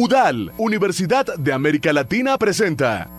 [0.00, 3.10] UDAL, Universidad de América Latina presenta.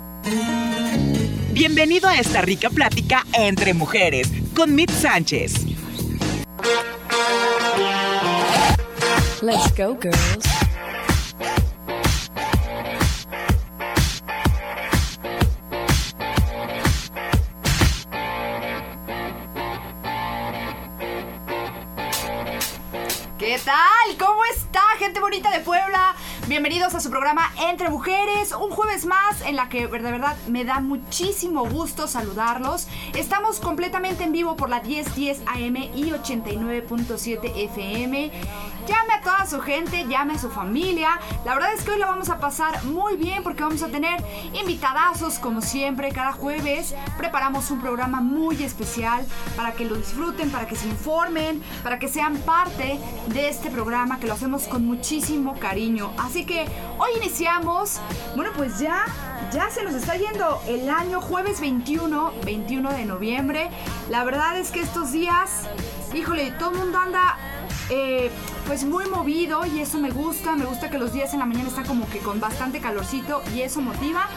[1.52, 5.66] Bienvenido a esta rica plática entre mujeres con Mit Sánchez.
[9.42, 10.46] Let's go, girls.
[23.38, 24.18] ¿Qué tal?
[24.18, 26.09] ¿Cómo está, gente bonita de Puebla?
[26.50, 30.66] Bienvenidos a su programa Entre Mujeres, un jueves más en la que de verdad me
[30.66, 32.88] da muchísimo gusto saludarlos.
[33.16, 38.32] Estamos completamente en vivo por la 1010 AM y 89.7 FM.
[38.88, 41.20] Llame a toda su gente, llame a su familia.
[41.46, 44.20] La verdad es que hoy la vamos a pasar muy bien porque vamos a tener
[44.60, 46.96] invitadazos como siempre cada jueves.
[47.20, 49.24] Preparamos un programa muy especial
[49.56, 54.20] para que lo disfruten, para que se informen, para que sean parte de este programa
[54.20, 56.12] que lo hacemos con muchísimo cariño.
[56.18, 56.66] Así que
[56.98, 58.00] hoy iniciamos,
[58.36, 59.06] bueno pues ya,
[59.52, 63.70] ya se nos está yendo el año jueves 21, 21 de noviembre.
[64.10, 65.64] La verdad es que estos días,
[66.14, 67.38] híjole, todo el mundo anda
[67.90, 68.30] eh,
[68.68, 70.56] pues muy movido y eso me gusta.
[70.56, 73.62] Me gusta que los días en la mañana están como que con bastante calorcito y
[73.62, 74.28] eso motiva.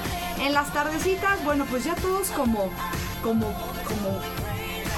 [0.40, 2.70] En las tardecitas, bueno, pues ya todos como,
[3.22, 3.46] como,
[3.86, 4.41] como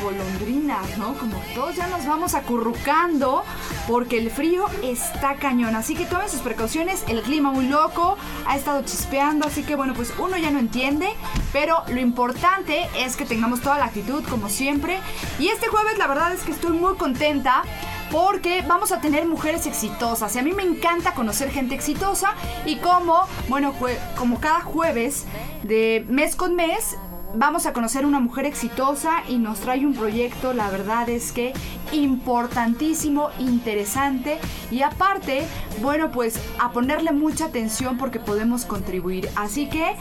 [0.05, 1.15] golondrinas, ¿no?
[1.15, 3.43] Como todos ya nos vamos acurrucando
[3.89, 5.75] porque el frío está cañón.
[5.75, 7.05] Así que tomen sus precauciones.
[7.09, 9.47] El clima muy loco, ha estado chispeando.
[9.47, 11.09] Así que bueno, pues uno ya no entiende.
[11.53, 15.01] Pero lo importante es que tengamos toda la actitud como siempre.
[15.39, 17.63] Y este jueves la verdad es que estoy muy contenta
[18.11, 22.77] porque vamos a tener mujeres exitosas y a mí me encanta conocer gente exitosa y
[22.77, 23.75] como, bueno,
[24.17, 25.25] como cada jueves
[25.65, 26.97] de mes con mes
[27.37, 31.53] vamos a conocer una mujer exitosa y nos trae un proyecto, la verdad es que
[31.93, 34.39] importantísimo, interesante
[34.71, 35.45] y aparte,
[35.81, 39.29] bueno, pues a ponerle mucha atención porque podemos contribuir.
[39.37, 39.97] Así que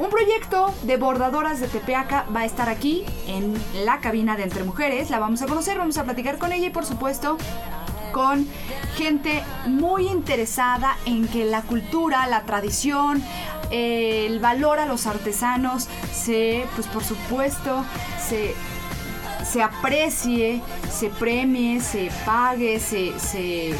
[0.00, 4.64] un proyecto de bordadoras de Tepeaca va a estar aquí en la cabina de Entre
[4.64, 7.36] Mujeres, la vamos a conocer, vamos a platicar con ella y por supuesto
[8.12, 8.46] con
[8.96, 13.22] gente muy interesada en que la cultura, la tradición,
[13.70, 17.84] el valor a los artesanos se, pues por supuesto,
[18.26, 18.54] se,
[19.50, 23.74] se aprecie, se premie, se pague, se, se,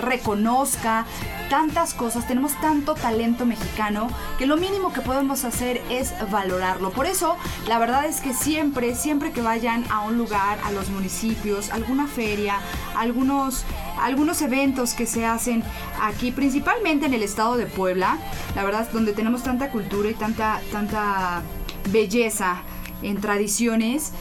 [0.00, 1.06] reconozca,
[1.48, 4.08] tantas cosas, tenemos tanto talento mexicano
[4.38, 6.90] que lo mínimo que podemos hacer es valorarlo.
[6.90, 7.36] Por eso,
[7.68, 12.06] la verdad es que siempre, siempre que vayan a un lugar, a los municipios, alguna
[12.06, 12.58] feria,
[12.96, 13.64] algunos
[14.00, 15.62] algunos eventos que se hacen
[16.02, 18.18] aquí, principalmente en el estado de Puebla,
[18.54, 21.42] la verdad, donde tenemos tanta cultura y tanta, tanta
[21.90, 22.62] belleza
[23.02, 24.12] en tradiciones,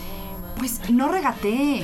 [0.57, 1.83] pues no regatee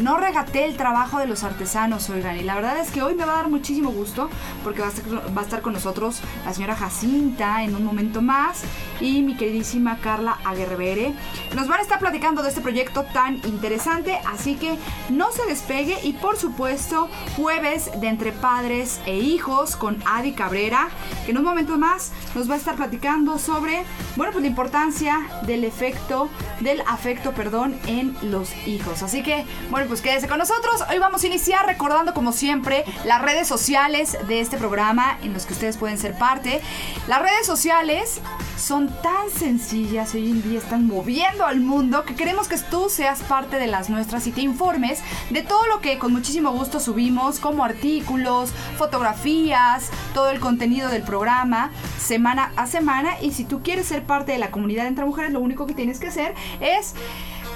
[0.00, 2.38] no regaté el trabajo de los artesanos, oigan.
[2.38, 4.28] Y la verdad es que hoy me va a dar muchísimo gusto
[4.64, 8.62] porque va a estar, con nosotros la señora Jacinta en un momento más
[9.00, 11.14] y mi queridísima Carla Aguerrevere.
[11.54, 14.78] Nos van a estar platicando de este proyecto tan interesante, así que
[15.10, 20.88] no se despegue y por supuesto jueves de entre padres e hijos con Adi Cabrera,
[21.24, 23.84] que en un momento más nos va a estar platicando sobre,
[24.16, 26.28] bueno, pues la importancia del efecto,
[26.60, 29.02] del afecto, perdón, en los hijos.
[29.02, 30.84] Así que, bueno, pues quédese con nosotros.
[30.88, 35.46] Hoy vamos a iniciar recordando como siempre las redes sociales de este programa en los
[35.46, 36.60] que ustedes pueden ser parte.
[37.08, 38.20] Las redes sociales
[38.56, 43.20] son tan sencillas hoy en día están moviendo al mundo que queremos que tú seas
[43.22, 45.00] parte de las nuestras y te informes
[45.30, 51.02] de todo lo que con muchísimo gusto subimos como artículos, fotografías, todo el contenido del
[51.02, 55.32] programa semana a semana y si tú quieres ser parte de la comunidad entre mujeres
[55.32, 56.94] lo único que tienes que hacer es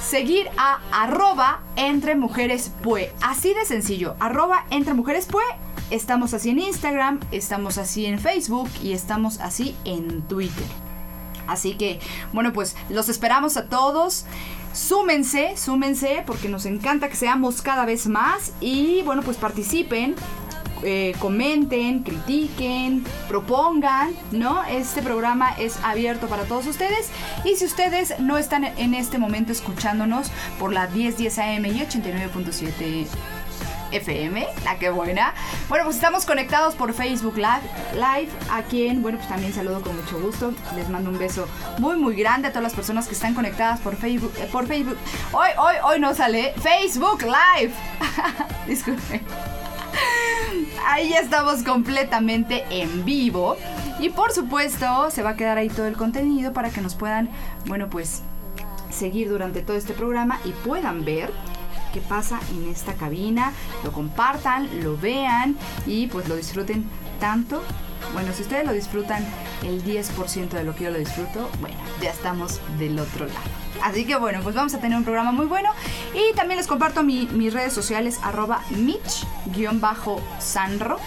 [0.04, 3.12] seguir a arroba entre mujeres pue.
[3.20, 5.42] Así de sencillo, arroba entre mujeres pue.
[5.90, 10.66] Estamos así en Instagram, estamos así en Facebook y estamos así en Twitter.
[11.46, 12.00] Así que,
[12.32, 14.24] bueno, pues los esperamos a todos.
[14.72, 18.52] Súmense, súmense, porque nos encanta que seamos cada vez más.
[18.60, 20.16] Y bueno, pues participen.
[20.86, 24.62] Eh, comenten, critiquen, propongan, ¿no?
[24.64, 27.10] Este programa es abierto para todos ustedes.
[27.44, 33.06] Y si ustedes no están en este momento escuchándonos por la 1010 AM y 89.7
[33.92, 35.32] FM, la que buena.
[35.68, 40.20] Bueno, pues estamos conectados por Facebook Live, a quien, bueno, pues también saludo con mucho
[40.20, 40.52] gusto.
[40.74, 41.46] Les mando un beso
[41.78, 44.32] muy, muy grande a todas las personas que están conectadas por Facebook.
[44.38, 44.98] Eh, por Facebook.
[45.32, 47.72] Hoy, hoy, hoy no sale Facebook Live.
[48.66, 49.22] Disculpen.
[50.86, 53.56] Ahí estamos completamente en vivo.
[54.00, 57.28] Y por supuesto, se va a quedar ahí todo el contenido para que nos puedan,
[57.66, 58.22] bueno, pues
[58.90, 61.32] seguir durante todo este programa y puedan ver
[61.92, 63.52] qué pasa en esta cabina,
[63.82, 65.56] lo compartan, lo vean
[65.86, 66.84] y pues lo disfruten
[67.20, 67.62] tanto,
[68.12, 69.24] bueno, si ustedes lo disfrutan
[69.62, 73.40] el 10% de lo que yo lo disfruto, bueno, ya estamos del otro lado.
[73.82, 75.70] Así que bueno, pues vamos a tener un programa muy bueno.
[76.14, 80.98] Y también les comparto mis redes sociales, arroba Mitch-Sanro.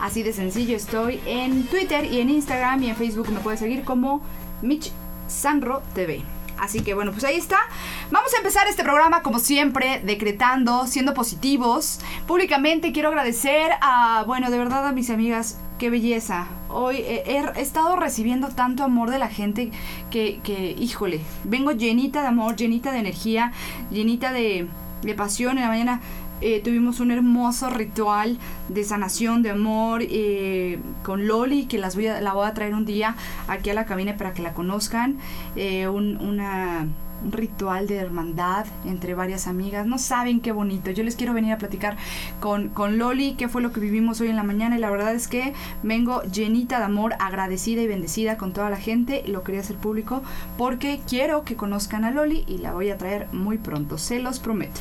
[0.00, 3.84] Así de sencillo estoy en Twitter y en Instagram y en Facebook me puedes seguir
[3.84, 4.20] como
[4.60, 4.90] Mitch
[5.28, 6.22] Sanro TV.
[6.58, 7.58] Así que bueno, pues ahí está.
[8.10, 12.00] Vamos a empezar este programa como siempre, decretando, siendo positivos.
[12.26, 16.46] Públicamente quiero agradecer a, bueno, de verdad a mis amigas, qué belleza.
[16.68, 19.72] Hoy he, estado recibiendo tanto amor de la gente
[20.12, 23.50] que, que, híjole, vengo llenita de amor, llenita de energía,
[23.90, 24.68] llenita de,
[25.02, 26.00] de pasión en la mañana.
[26.40, 28.38] Eh, tuvimos un hermoso ritual
[28.68, 32.74] de sanación, de amor eh, con Loli, que las voy a, la voy a traer
[32.74, 33.16] un día
[33.48, 35.18] aquí a la cabina para que la conozcan.
[35.56, 36.86] Eh, un, una
[37.22, 39.86] un ritual de hermandad entre varias amigas.
[39.86, 40.90] No saben qué bonito.
[40.90, 41.96] Yo les quiero venir a platicar
[42.40, 44.76] con, con Loli, qué fue lo que vivimos hoy en la mañana.
[44.76, 48.76] Y la verdad es que vengo llenita de amor, agradecida y bendecida con toda la
[48.76, 49.22] gente.
[49.26, 50.22] Lo quería hacer público
[50.58, 53.98] porque quiero que conozcan a Loli y la voy a traer muy pronto.
[53.98, 54.80] Se los prometo.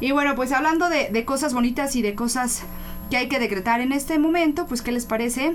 [0.00, 2.62] Y bueno, pues hablando de, cosas bonitas y de cosas
[3.10, 5.54] que hay que decretar en este momento, pues ¿qué les parece?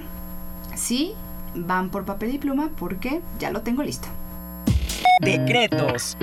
[0.75, 1.13] Sí,
[1.55, 4.07] van por papel y pluma porque ya lo tengo listo.
[5.21, 6.17] Decretos.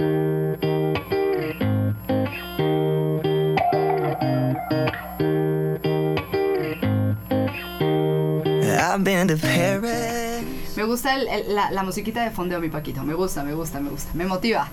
[10.77, 13.03] Me gusta la, la musiquita de fondeo, mi Paquito.
[13.03, 14.11] Me gusta, me gusta, me gusta.
[14.15, 14.69] Me motiva.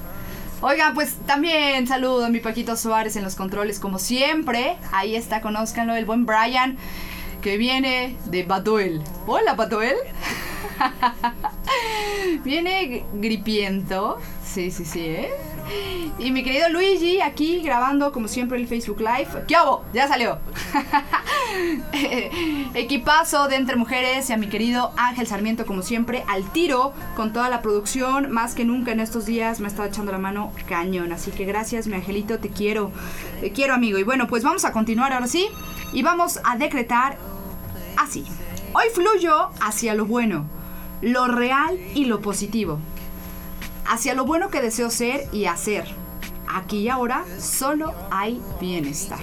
[0.62, 4.76] Oigan, pues también saludo a mi Paquito Suárez en los controles, como siempre.
[4.92, 6.78] Ahí está, conózcanlo, el buen Brian,
[7.42, 9.02] que viene de Batuel.
[9.26, 9.96] Hola, Batuel.
[12.44, 14.18] viene gripiento.
[14.44, 15.30] Sí, sí, sí, ¿eh?
[16.18, 19.46] Y mi querido Luigi aquí grabando como siempre el Facebook Live.
[19.48, 19.86] ¿Qué hago?
[19.94, 20.40] Ya salió.
[22.74, 27.32] Equipazo de Entre Mujeres y a mi querido Ángel Sarmiento como siempre al tiro con
[27.32, 28.32] toda la producción.
[28.32, 31.14] Más que nunca en estos días me ha estado echando la mano cañón.
[31.14, 32.92] Así que gracias mi Angelito, te quiero.
[33.40, 34.00] Te quiero amigo.
[34.00, 35.48] Y bueno, pues vamos a continuar ahora sí.
[35.94, 37.18] Y vamos a decretar
[37.98, 38.26] así.
[38.74, 40.46] Hoy fluyo hacia lo bueno,
[41.02, 42.80] lo real y lo positivo
[43.90, 45.84] hacia lo bueno que deseo ser y hacer.
[46.48, 49.20] Aquí y ahora solo hay bienestar.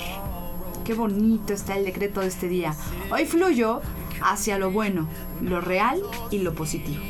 [0.84, 2.74] Qué bonito está el decreto de este día.
[3.12, 3.80] Hoy fluyo
[4.20, 5.06] hacia lo bueno,
[5.40, 7.02] lo real y lo positivo.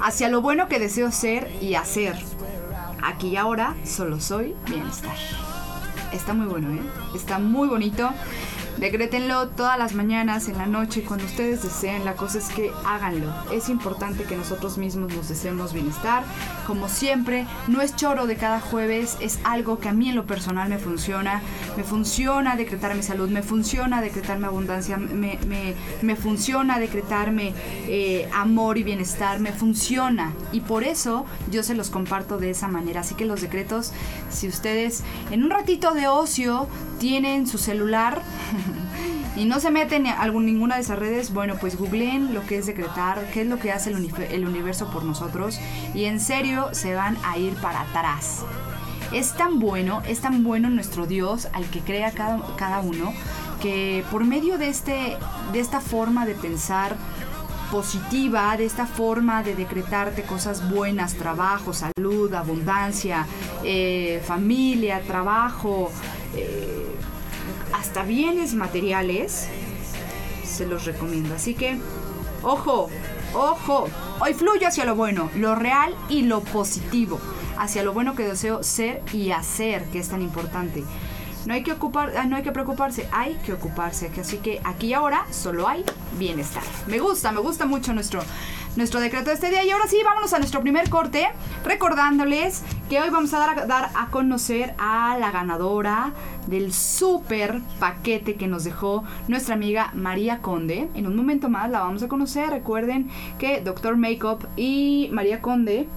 [0.00, 2.16] Hacia lo bueno que deseo ser y hacer.
[3.02, 5.16] Aquí y ahora solo soy bienestar.
[6.12, 6.82] Está muy bueno, ¿eh?
[7.14, 8.10] Está muy bonito.
[8.78, 12.04] Decrétenlo todas las mañanas, en la noche, cuando ustedes deseen.
[12.04, 13.26] La cosa es que háganlo.
[13.52, 16.22] Es importante que nosotros mismos nos deseemos bienestar.
[16.64, 20.26] Como siempre, no es choro de cada jueves, es algo que a mí en lo
[20.26, 21.42] personal me funciona.
[21.76, 25.38] Me funciona decretarme salud, me funciona decretarme abundancia, me,
[26.02, 27.54] me, funciona decretarme
[27.88, 30.32] eh, amor y bienestar, me funciona.
[30.52, 33.00] Y por eso yo se los comparto de esa manera.
[33.00, 33.92] Así que los decretos,
[34.30, 35.02] si ustedes
[35.32, 36.68] en un ratito de ocio
[37.00, 38.22] tienen su celular,
[39.36, 42.66] y no se meten en ninguna de esas redes, bueno, pues googleen lo que es
[42.66, 45.60] decretar, qué es lo que hace el, el universo por nosotros
[45.94, 48.42] y en serio se van a ir para atrás.
[49.12, 53.12] Es tan bueno, es tan bueno nuestro Dios al que crea cada, cada uno,
[53.62, 55.16] que por medio de, este,
[55.52, 56.96] de esta forma de pensar
[57.70, 63.26] positiva, de esta forma de decretarte cosas buenas, trabajo, salud, abundancia,
[63.62, 65.90] eh, familia, trabajo,
[66.34, 66.86] eh,
[67.78, 69.48] hasta bienes materiales,
[70.44, 71.34] se los recomiendo.
[71.34, 71.78] Así que,
[72.42, 72.88] ojo,
[73.34, 73.88] ojo,
[74.20, 77.20] hoy fluyo hacia lo bueno, lo real y lo positivo,
[77.56, 80.82] hacia lo bueno que deseo ser y hacer, que es tan importante.
[81.46, 84.10] No hay que ocupar, ah, no hay que preocuparse, hay que ocuparse.
[84.20, 85.84] Así que aquí y ahora solo hay
[86.18, 86.62] bienestar.
[86.88, 88.22] Me gusta, me gusta mucho nuestro,
[88.78, 89.64] nuestro decreto de este día.
[89.64, 91.26] Y ahora sí, vámonos a nuestro primer corte,
[91.64, 96.12] recordándoles que hoy vamos a dar, a, dar a conocer a la ganadora
[96.46, 100.88] del super paquete que nos dejó nuestra amiga María Conde.
[100.94, 102.48] En un momento más la vamos a conocer.
[102.50, 105.88] Recuerden que Doctor Makeup y María Conde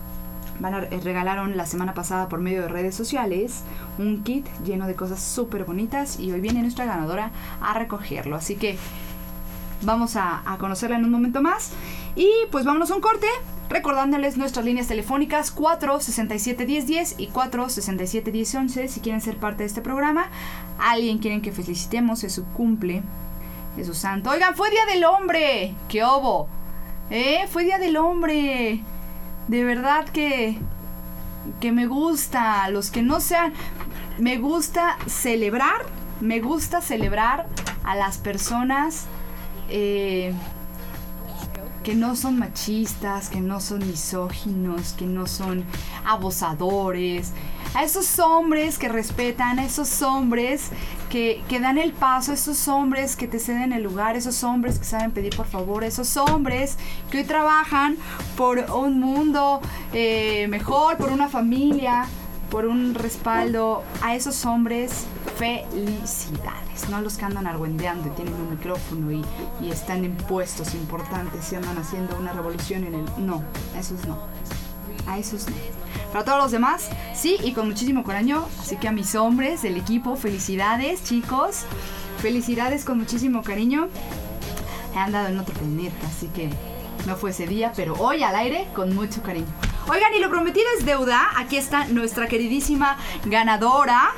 [0.60, 3.64] van a, eh, regalaron la semana pasada por medio de redes sociales
[3.98, 8.36] un kit lleno de cosas súper bonitas y hoy viene nuestra ganadora a recogerlo.
[8.36, 8.78] Así que
[9.84, 11.72] vamos a, conocerla en un momento más.
[12.16, 13.28] Y pues vámonos a un corte.
[13.70, 19.82] Recordándoles nuestras líneas telefónicas 467 1010 y 467 1011 si quieren ser parte de este
[19.82, 20.26] programa.
[20.78, 23.02] Alguien quieren que felicitemos, es su cumple,
[23.78, 24.30] es su santo.
[24.30, 25.74] Oigan, fue Día del Hombre.
[25.88, 26.50] ¡Qué obo!
[27.10, 27.48] ¿Eh?
[27.50, 28.84] Fue Día del Hombre
[29.48, 30.58] de verdad que,
[31.60, 33.54] que me gusta, los que no sean,
[34.18, 35.82] me gusta celebrar,
[36.22, 37.48] me gusta celebrar
[37.84, 39.08] a las personas
[39.72, 40.34] eh,
[41.84, 45.64] que no son machistas, que no son misóginos, que no son
[46.06, 47.32] abusadores,
[47.74, 50.70] a esos hombres que respetan, a esos hombres
[51.10, 54.78] que, que, dan el paso, a esos hombres que te ceden el lugar, esos hombres
[54.78, 56.78] que saben pedir por favor, esos hombres
[57.10, 57.98] que hoy trabajan
[58.36, 59.62] por un mundo
[59.94, 62.06] eh, mejor, por una familia,
[62.50, 65.06] por un respaldo, a esos hombres
[65.42, 69.26] felicidades, no los que andan argüendeando y tienen un micrófono y,
[69.60, 73.06] y están en puestos importantes y andan haciendo una revolución en el...
[73.18, 73.44] No,
[73.76, 74.20] esos no,
[75.08, 75.56] a esos no.
[76.12, 78.46] Para todos los demás, sí, y con muchísimo cariño.
[78.60, 81.62] Así que a mis hombres del equipo, felicidades, chicos.
[82.20, 83.88] Felicidades con muchísimo cariño.
[84.94, 86.52] He andado en otro planeta, así que
[87.08, 89.48] no fue ese día, pero hoy al aire con mucho cariño.
[89.90, 91.30] Oigan, y lo prometido es deuda.
[91.36, 94.12] Aquí está nuestra queridísima ganadora.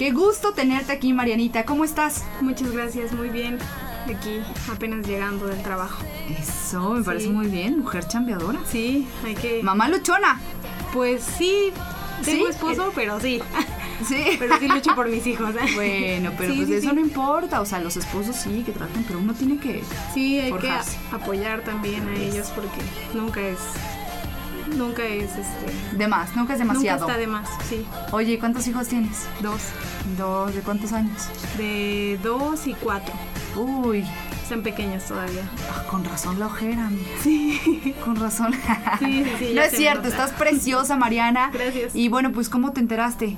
[0.00, 1.66] Qué gusto tenerte aquí, Marianita.
[1.66, 2.24] ¿Cómo estás?
[2.40, 3.58] Muchas gracias, muy bien.
[4.06, 4.40] Aquí
[4.72, 6.02] apenas llegando del trabajo.
[6.40, 7.80] Eso, me parece muy bien.
[7.80, 8.58] Mujer chambeadora.
[8.66, 9.62] Sí, hay que.
[9.62, 10.40] Mamá luchona.
[10.94, 11.70] Pues sí,
[12.24, 13.42] tengo esposo, pero sí.
[14.08, 14.24] Sí.
[14.38, 15.54] Pero sí lucho por mis hijos.
[15.74, 16.94] Bueno, pero Sí, pues sí, eso sí.
[16.94, 17.60] no importa.
[17.60, 19.82] O sea, los esposos sí que traten, pero uno tiene que.
[20.14, 20.96] Sí, hay Forjarse.
[21.10, 22.80] que apoyar también a ellos porque
[23.12, 23.58] nunca es.
[24.76, 25.96] Nunca es este.
[25.96, 27.00] De más, nunca es demasiado.
[27.00, 27.84] Nunca está de más, sí.
[28.12, 29.26] Oye, ¿cuántos hijos tienes?
[29.40, 29.60] Dos.
[30.16, 31.28] Dos, ¿de cuántos años?
[31.58, 33.12] De dos y cuatro.
[33.56, 34.04] Uy,
[34.42, 35.42] Están pequeños todavía.
[35.70, 37.08] ah, con razón la ojera, amiga.
[37.22, 37.94] Sí.
[38.04, 38.52] Con razón.
[38.98, 40.08] Sí, sí, sí, no es cierto, nota.
[40.08, 41.50] estás preciosa, Mariana.
[41.52, 41.94] Gracias.
[41.94, 43.36] Y bueno, pues, ¿cómo te enteraste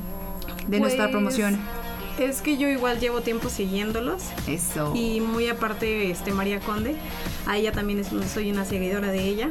[0.68, 1.58] de nuestra Pues, promoción?
[2.18, 4.22] Es que yo igual llevo tiempo siguiéndolos.
[4.46, 4.92] Eso.
[4.94, 6.94] Y muy aparte, este, María Conde,
[7.46, 9.48] a ella también es- soy una seguidora de ella.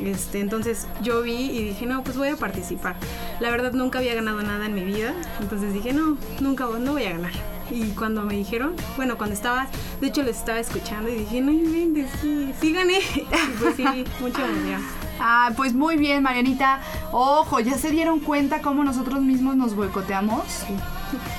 [0.00, 2.96] Este, entonces yo vi y dije, no, pues voy a participar.
[3.40, 7.04] La verdad nunca había ganado nada en mi vida, entonces dije, no, nunca no voy
[7.04, 7.32] a ganar.
[7.70, 9.66] Y cuando me dijeron, bueno, cuando estaba,
[10.00, 12.98] de hecho les estaba escuchando y dije, no inventes, sí, sí gané.
[13.60, 13.84] Pues sí,
[14.20, 15.01] mucha emoción.
[15.20, 16.80] Ah, pues muy bien, Marianita.
[17.12, 20.64] Ojo, ¿ya se dieron cuenta cómo nosotros mismos nos boicoteamos?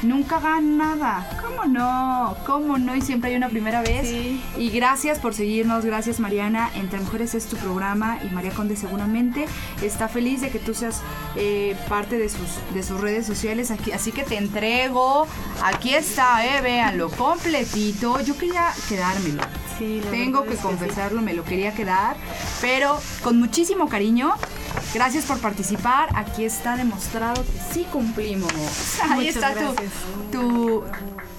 [0.03, 1.30] Nunca ganan nada.
[1.42, 2.36] ¿Cómo no?
[2.46, 2.96] ¿Cómo no?
[2.96, 4.08] Y siempre hay una primera vez.
[4.08, 4.42] Sí.
[4.58, 5.86] Y gracias por seguirnos.
[5.86, 6.70] Gracias, Mariana.
[6.75, 9.46] Entre Mujeres es tu programa y María Conde seguramente
[9.82, 11.01] está feliz de que tú seas
[11.36, 13.72] eh, parte de sus, de sus redes sociales.
[13.72, 15.27] Aquí, así que te entrego.
[15.63, 18.20] Aquí está, eh, véanlo, completito.
[18.22, 19.42] Yo quería quedármelo.
[19.77, 20.62] Sí, Tengo que sí.
[20.62, 22.15] confesarlo, me lo quería quedar,
[22.62, 24.34] pero con muchísimo cariño.
[24.94, 26.10] Gracias por participar.
[26.15, 28.51] Aquí está demostrado que sí cumplimos.
[29.03, 29.75] Ahí Muchas está tu,
[30.32, 30.84] tu,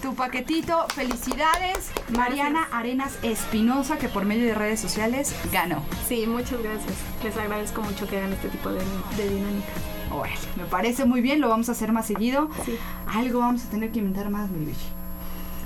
[0.02, 0.86] tu paquetito.
[0.94, 5.82] Felicidades, Mariana Arenas Espinosa, que por medio de redes sociales ganó.
[6.08, 6.92] Sí, muchas gracias.
[7.22, 8.80] Les agradezco mucho que hagan este tipo de,
[9.16, 9.74] de dinámicas.
[10.10, 12.48] Bueno, me parece muy bien, lo vamos a hacer más seguido.
[12.64, 12.76] Sí.
[13.06, 14.72] Algo vamos a tener que inventar más, mi.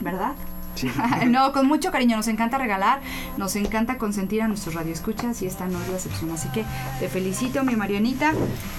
[0.01, 0.33] ¿Verdad?
[0.79, 0.91] Sí.
[1.27, 3.01] no, con mucho cariño, nos encanta regalar,
[3.37, 6.31] nos encanta consentir a nuestros radioescuchas y esta no es la excepción.
[6.31, 6.65] Así que
[7.01, 8.33] te felicito, mi Marianita.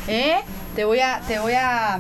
[0.08, 0.36] ¿Eh?
[0.76, 2.00] Te voy a, te voy a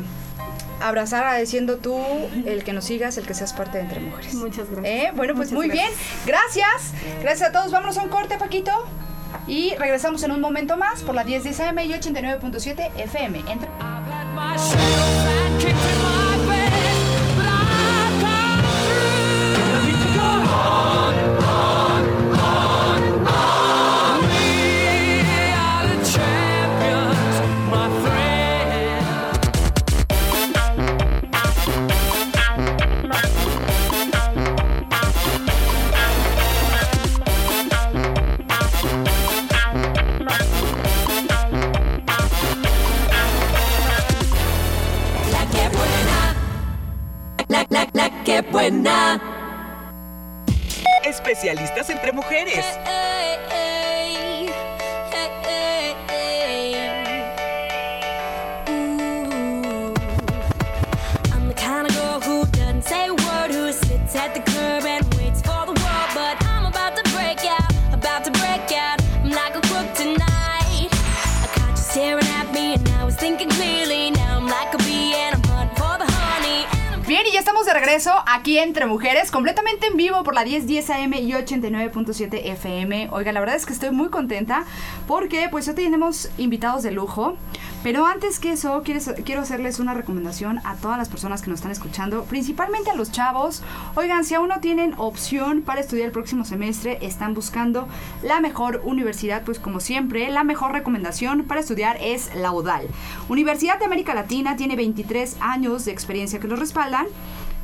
[0.82, 1.98] abrazar agradeciendo tú
[2.46, 4.34] el que nos sigas, el que seas parte de Entre Mujeres.
[4.36, 4.86] Muchas gracias.
[4.86, 5.12] ¿Eh?
[5.15, 5.98] Bueno, pues Muchas muy gracias.
[5.98, 6.25] bien.
[6.25, 6.94] Gracias.
[7.22, 7.72] Gracias a todos.
[7.72, 8.72] Vámonos a un corte, Paquito.
[9.48, 13.44] Y regresamos en un momento más por la 10 10 AM y 89.7 FM.
[13.48, 13.70] Entre
[80.19, 83.09] vivo por la 1010 AM y 89.7 FM.
[83.11, 84.65] Oiga, la verdad es que estoy muy contenta
[85.07, 87.38] porque pues hoy tenemos invitados de lujo.
[87.81, 91.59] Pero antes que eso, quiero, quiero hacerles una recomendación a todas las personas que nos
[91.59, 93.63] están escuchando, principalmente a los chavos.
[93.95, 97.88] Oigan, si aún no tienen opción para estudiar el próximo semestre, están buscando
[98.21, 102.88] la mejor universidad, pues como siempre, la mejor recomendación para estudiar es la UDAL.
[103.29, 107.05] Universidad de América Latina tiene 23 años de experiencia que los respaldan.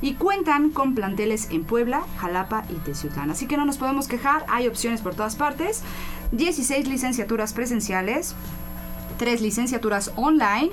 [0.05, 3.31] Y cuentan con planteles en Puebla, Jalapa y Teciutlán.
[3.31, 5.81] Así que no nos podemos quejar, hay opciones por todas partes.
[6.31, 8.35] 16 licenciaturas presenciales,
[9.17, 10.71] 3 licenciaturas online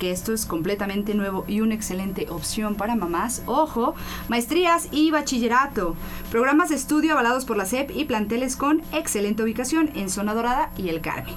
[0.00, 3.44] que esto es completamente nuevo y una excelente opción para mamás.
[3.46, 3.94] Ojo,
[4.26, 5.94] maestrías y bachillerato,
[6.32, 10.72] programas de estudio avalados por la SEP y planteles con excelente ubicación en Zona Dorada
[10.76, 11.36] y El Carmen.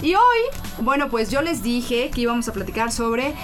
[0.02, 0.40] Y hoy,
[0.82, 3.36] bueno, pues yo les dije que íbamos a platicar sobre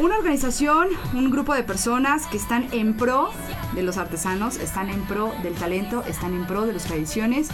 [0.00, 3.30] una organización, un grupo de personas que están en pro
[3.74, 7.48] de los artesanos, están en pro del talento, están en pro de las tradiciones.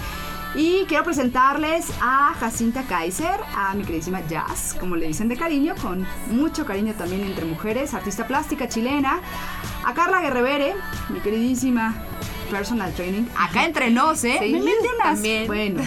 [0.54, 5.74] Y quiero presentarles a Jacinta Kaiser, a mi queridísima Jazz, como le dicen de cariño,
[5.82, 9.20] con mucho cariño también entre mujeres, artista plástica chilena,
[9.84, 10.74] a Carla Guerrevere,
[11.10, 11.94] mi queridísima
[12.50, 14.38] personal training, acá entre nos, ¿eh?
[14.40, 15.46] Sí, Me mete unas- también.
[15.48, 15.82] Bueno,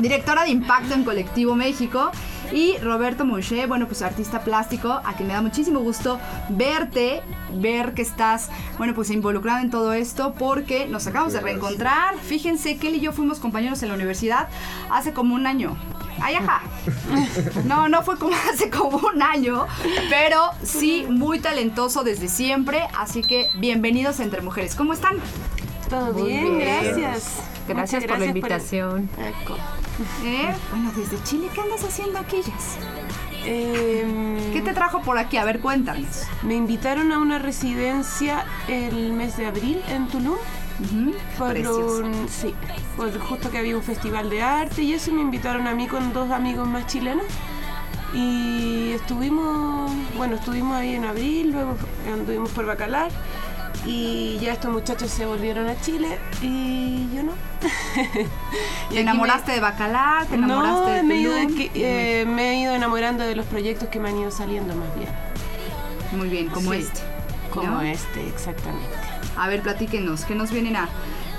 [0.00, 2.10] directora de Impacto en Colectivo México.
[2.52, 7.22] Y Roberto Mouché, bueno, pues artista plástico, a quien me da muchísimo gusto verte,
[7.54, 12.18] ver que estás, bueno, pues involucrado en todo esto, porque nos acabamos de reencontrar.
[12.18, 14.48] Fíjense que él y yo fuimos compañeros en la universidad
[14.90, 15.76] hace como un año.
[16.20, 16.62] Ay, ajá.
[17.64, 19.66] No, no fue como hace como un año,
[20.10, 22.82] pero sí muy talentoso desde siempre.
[22.98, 24.74] Así que bienvenidos a Entre Mujeres.
[24.74, 25.16] ¿Cómo están?
[25.92, 27.42] Todo Muy bien, gracias.
[27.68, 29.10] Gracias Muchas por la el- invitación.
[29.18, 29.56] Eco.
[30.24, 30.48] ¿Eh?
[30.70, 32.40] Bueno, desde Chile, ¿qué andas haciendo aquí?
[33.44, 35.36] Em, ¿Qué te trajo por aquí?
[35.36, 36.22] A ver, cuéntanos.
[36.42, 40.36] Me invitaron a una residencia el mes de abril en Tulum.
[40.80, 42.04] Ujú, Por Precioso.
[42.04, 42.54] un- sí,
[42.96, 46.14] por justo que había un festival de arte y eso me invitaron a mí con
[46.14, 47.26] dos amigos más chilenos.
[48.14, 51.76] Y estuvimos, bueno, estuvimos ahí en abril, luego
[52.12, 53.10] anduvimos por Bacalar
[53.86, 57.32] y ya estos muchachos se volvieron a Chile y yo no.
[58.90, 60.26] ¿Te enamoraste de Bacalar?
[60.26, 61.54] ¿Te enamoraste no, de me he, ido Tulum?
[61.56, 64.74] de que- eh, me he ido enamorando de los proyectos que me han ido saliendo
[64.74, 65.08] más bien.
[66.12, 67.00] Muy bien, como Sí, este.
[67.50, 67.80] Como ¿no?
[67.82, 68.86] este, exactamente.
[69.36, 70.88] A ver, platíquenos, ¿qué nos vienen a,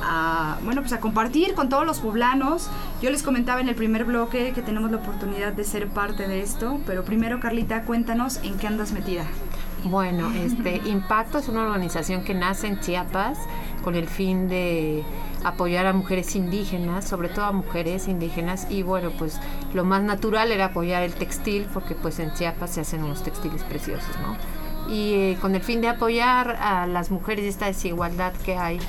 [0.04, 2.70] a, bueno, pues a compartir con todos los poblanos?
[3.02, 6.42] Yo les comentaba en el primer bloque que tenemos la oportunidad de ser parte de
[6.42, 9.26] esto, pero primero, Carlita, cuéntanos en qué andas metida.
[9.86, 13.38] Bueno, este Impacto es una organización que nace en Chiapas
[13.84, 15.04] con el fin de
[15.44, 19.40] apoyar a mujeres indígenas, sobre todo a mujeres indígenas y bueno, pues
[19.74, 23.62] lo más natural era apoyar el textil porque pues en Chiapas se hacen unos textiles
[23.64, 24.38] preciosos, ¿no?
[24.94, 28.80] Y eh, con el fin de apoyar a las mujeres y esta desigualdad que hay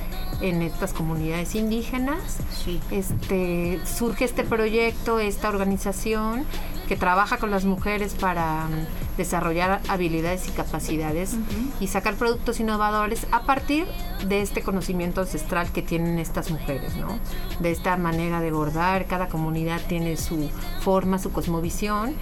[0.40, 2.80] en estas comunidades indígenas, Sí.
[2.90, 6.44] este, surge este proyecto, esta organización
[6.88, 11.36] que trabaja con las mujeres para mm, desarrollar habilidades y capacidades
[11.80, 13.86] y sacar productos innovadores a partir
[14.26, 17.18] de este conocimiento ancestral que tienen estas mujeres, ¿no?
[17.60, 22.14] De esta manera de bordar, cada comunidad tiene su forma, su cosmovisión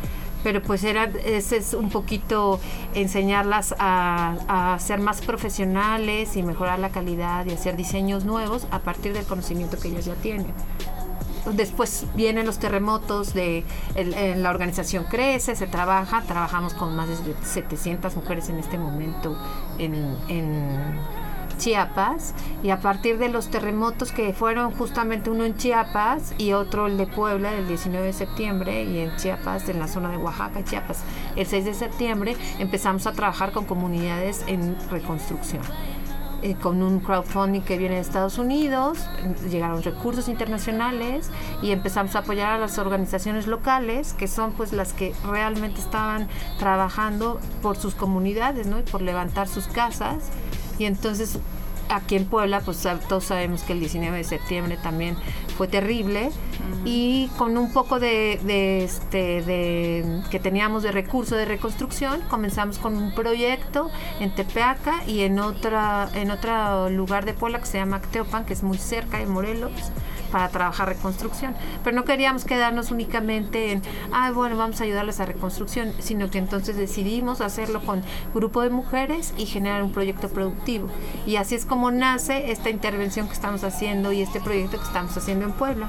[0.42, 2.58] pero pues era ese es un poquito
[2.94, 8.80] enseñarlas a, a ser más profesionales y mejorar la calidad y hacer diseños nuevos a
[8.80, 10.52] partir del conocimiento que ellas ya tienen.
[11.50, 13.64] Después vienen los terremotos, de
[13.96, 19.36] el- la organización crece, se trabaja, trabajamos con más de 700 mujeres en este momento
[19.78, 20.16] en,
[21.58, 26.86] Chiapas y a partir de los terremotos que fueron justamente uno en Chiapas y otro
[26.88, 30.64] el de Puebla del 19 de septiembre y en Chiapas, en la zona de Oaxaca,
[30.64, 31.04] Chiapas,
[31.36, 35.62] el 6 de septiembre empezamos a trabajar con comunidades en reconstrucción
[36.42, 38.98] eh, con un crowdfunding que viene de Estados Unidos,
[39.48, 41.30] llegaron recursos internacionales
[41.62, 46.28] y empezamos a apoyar a las organizaciones locales, que son pues las que realmente estaban
[46.58, 48.80] trabajando por sus comunidades, ¿no?
[48.80, 50.30] Y por levantar sus casas.
[50.78, 51.38] Y entonces
[51.88, 55.16] aquí en Puebla, pues todos sabemos que el 19 de septiembre también
[55.62, 56.32] fue terrible
[56.84, 62.78] y con un poco de, de, este de que teníamos de recurso de reconstrucción comenzamos
[62.78, 67.78] con un proyecto en Tepeaca y en otra en otro lugar de Puebla que se
[67.78, 69.70] llama Acteopan que es muy cerca de Morelos
[70.32, 71.54] para trabajar reconstrucción.
[71.84, 76.38] Pero no queríamos quedarnos únicamente en ah bueno vamos a ayudarles a reconstrucción sino que
[76.38, 78.02] entonces decidimos hacerlo con
[78.34, 80.88] grupo de mujeres y generar un proyecto productivo.
[81.26, 85.16] Y así es como nace esta intervención que estamos haciendo y este proyecto que estamos
[85.16, 85.88] haciendo en Puebla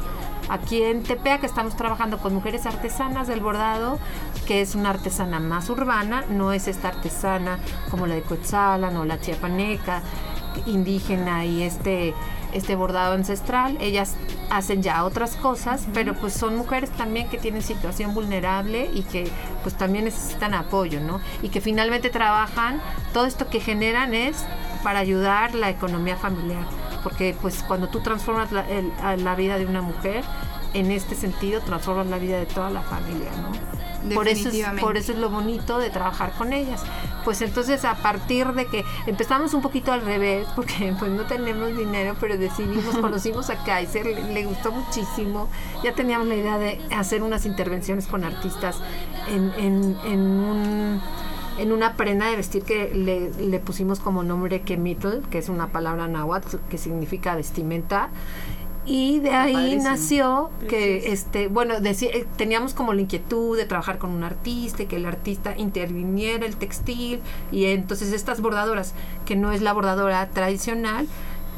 [0.50, 3.98] Aquí en Tepeaca estamos trabajando con mujeres artesanas del bordado,
[4.46, 9.06] que es una artesana más urbana, no es esta artesana como la de Coetzalan o
[9.06, 10.02] la chiapaneca,
[10.66, 12.14] indígena y este
[12.52, 13.78] este bordado ancestral.
[13.80, 14.16] Ellas
[14.52, 19.28] hacen ya otras cosas, pero pues son mujeres también que tienen situación vulnerable y que
[19.64, 21.20] pues también necesitan apoyo, ¿no?
[21.42, 22.80] Y que finalmente trabajan,
[23.12, 24.46] todo esto que generan es
[24.84, 26.66] para ayudar la economía familiar,
[27.04, 28.92] porque pues cuando tú transformas la, el-
[29.24, 30.24] la vida de una mujer,
[30.74, 33.52] en este sentido transformas la vida de toda la familia, ¿no?
[34.16, 36.84] Por eso, es, por eso es lo bonito de trabajar con ellas.
[37.24, 41.70] Pues entonces a partir de que empezamos un poquito al revés, porque pues no tenemos
[41.78, 45.48] dinero, pero decidimos, conocimos a Kaiser, le, le gustó muchísimo,
[45.86, 48.76] ya teníamos la idea de hacer unas intervenciones con artistas
[49.34, 51.02] en, en, en un
[51.58, 55.68] en una prenda de vestir que le, le pusimos como nombre Kemitl, que es una
[55.68, 58.10] palabra náhuatl que significa vestimenta.
[58.86, 59.84] Y de ahí padrísimo.
[59.84, 64.84] nació que, este, bueno, deci- eh, teníamos como la inquietud de trabajar con un artista
[64.84, 67.22] y que el artista interviniera el textil.
[67.50, 68.94] Y entonces estas bordadoras,
[69.26, 71.08] que no es la bordadora tradicional,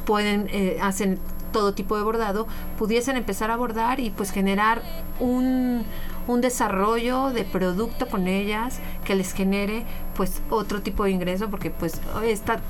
[0.06, 1.18] pueden, eh, hacen
[1.52, 2.46] todo tipo de bordado,
[2.78, 4.84] pudiesen empezar a bordar y pues generar
[5.20, 5.84] un,
[6.28, 9.84] un desarrollo de producto con ellas que les genere
[10.16, 12.62] pues otro tipo de ingreso porque pues esta,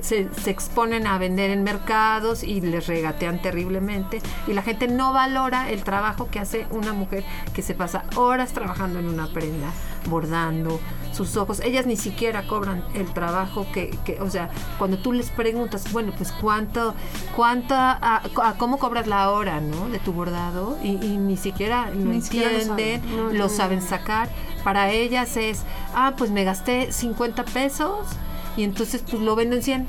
[0.00, 5.12] se, se exponen a vender en mercados y les regatean terriblemente y la gente no
[5.12, 9.70] valora el trabajo que hace una mujer que se pasa horas trabajando en una prenda,
[10.08, 10.80] bordando,
[11.18, 15.30] sus ojos, ellas ni siquiera cobran el trabajo que, que o sea, cuando tú les
[15.30, 16.94] preguntas, bueno, pues cuánto,
[17.34, 19.88] cuánto, a, a cómo cobras la hora, ¿no?
[19.88, 23.16] De tu bordado y, y ni siquiera lo Ni siquiera lo entienden, saben.
[23.16, 23.86] No, lo no, saben no.
[23.86, 24.28] sacar.
[24.62, 28.06] Para ellas es, ah, pues me gasté 50 pesos
[28.56, 29.88] y entonces pues lo venden 100.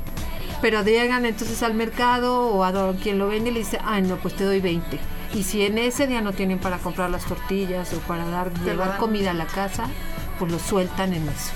[0.60, 4.16] Pero llegan entonces al mercado o a quien lo vende y le dice, ay no,
[4.16, 4.98] pues te doy 20.
[5.32, 8.98] Y si en ese día no tienen para comprar las tortillas o para dar, llevar
[8.98, 9.88] comida a la casa,
[10.40, 11.52] pues lo sueltan en eso.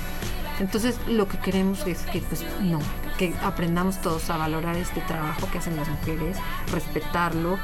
[0.61, 2.79] Entonces lo que queremos es que pues no,
[3.19, 6.37] que aprendamos todos a valorar este trabajo que hacen las mujeres,
[6.71, 7.59] respetarlo,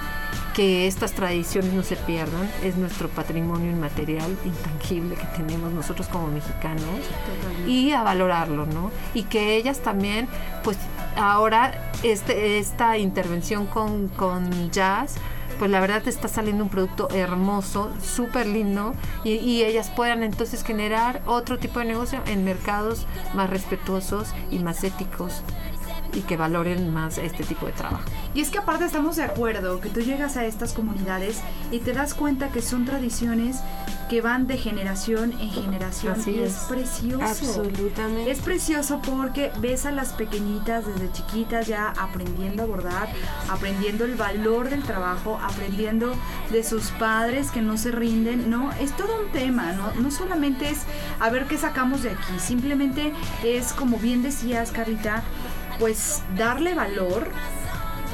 [0.55, 6.27] que estas tradiciones no se pierdan, es nuestro patrimonio inmaterial, intangible que tenemos nosotros como
[6.29, 6.83] mexicanos
[7.67, 8.91] y a valorarlo, ¿no?
[9.15, 10.27] Y que ellas también,
[10.65, 10.77] pues
[11.17, 15.15] ahora este, esta intervención con, con jazz,
[15.61, 18.95] pues la verdad está saliendo un producto hermoso, súper lindo,
[19.25, 24.61] y, y ellas puedan entonces generar otro tipo de negocio en mercados más respetuosos y
[24.61, 25.43] más éticos
[26.15, 28.05] y que valoren más este tipo de trabajo.
[28.33, 31.93] Y es que aparte estamos de acuerdo que tú llegas a estas comunidades y te
[31.93, 33.59] das cuenta que son tradiciones
[34.11, 36.63] que van de generación en generación Así y es, es.
[36.65, 37.25] precioso.
[37.25, 38.29] Absolutamente.
[38.29, 43.09] Es precioso porque ves a las pequeñitas desde chiquitas ya aprendiendo a bordar,
[43.49, 46.17] aprendiendo el valor del trabajo, aprendiendo
[46.51, 48.73] de sus padres que no se rinden, ¿no?
[48.81, 49.93] Es todo un tema, ¿no?
[49.95, 50.81] No solamente es
[51.21, 53.13] a ver qué sacamos de aquí, simplemente
[53.45, 55.23] es, como bien decías, Carlita,
[55.79, 57.31] pues darle valor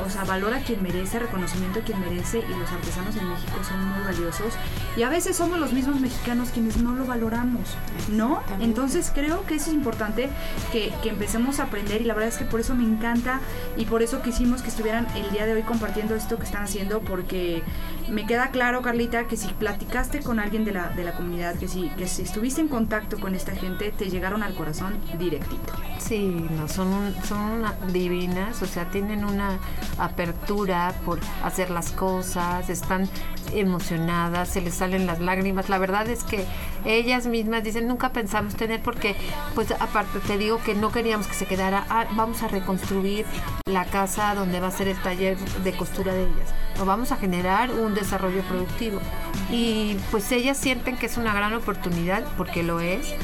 [0.04, 3.58] o sea, valor a quien merece, reconocimiento a quien merece y los artesanos en México
[3.66, 4.54] son muy valiosos
[4.96, 7.76] y a veces somos los mismos mexicanos quienes no lo valoramos,
[8.10, 8.42] ¿no?
[8.60, 10.28] Entonces creo que eso es importante
[10.72, 13.40] que, que empecemos a aprender y la verdad es que por eso me encanta
[13.76, 17.00] y por eso quisimos que estuvieran el día de hoy compartiendo esto que están haciendo
[17.00, 17.62] porque
[18.08, 21.68] me queda claro, Carlita, que si platicaste con alguien de la, de la comunidad, que
[21.68, 25.72] si, que si estuviste en contacto con esta gente, te llegaron al corazón directito.
[25.98, 29.58] Sí, no, son, son divinas, o sea, tienen una
[29.98, 33.08] apertura por hacer las cosas, están
[33.52, 35.68] emocionadas, se les salen las lágrimas.
[35.68, 36.44] La verdad es que
[36.84, 39.16] ellas mismas dicen, nunca pensamos tener porque,
[39.54, 43.26] pues aparte te digo que no queríamos que se quedara, "Ah, vamos a reconstruir
[43.66, 46.54] la casa donde va a ser el taller de costura de ellas.
[46.80, 49.00] O vamos a generar un desarrollo productivo.
[49.50, 53.14] Y pues ellas sienten que es una gran oportunidad, porque lo es,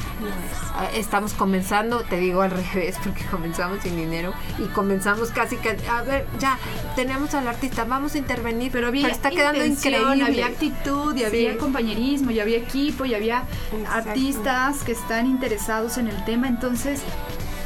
[0.75, 5.77] Ah, estamos comenzando, te digo al revés, porque comenzamos sin dinero y comenzamos casi que,
[5.87, 6.57] a ver, ya
[6.95, 10.23] tenemos al artista, vamos a intervenir, Pero había está quedando increíble.
[10.25, 11.25] había actitud, y Sí.
[11.25, 14.09] había compañerismo, y había equipo, y había Exacto.
[14.09, 17.01] artistas que están interesados en el tema, entonces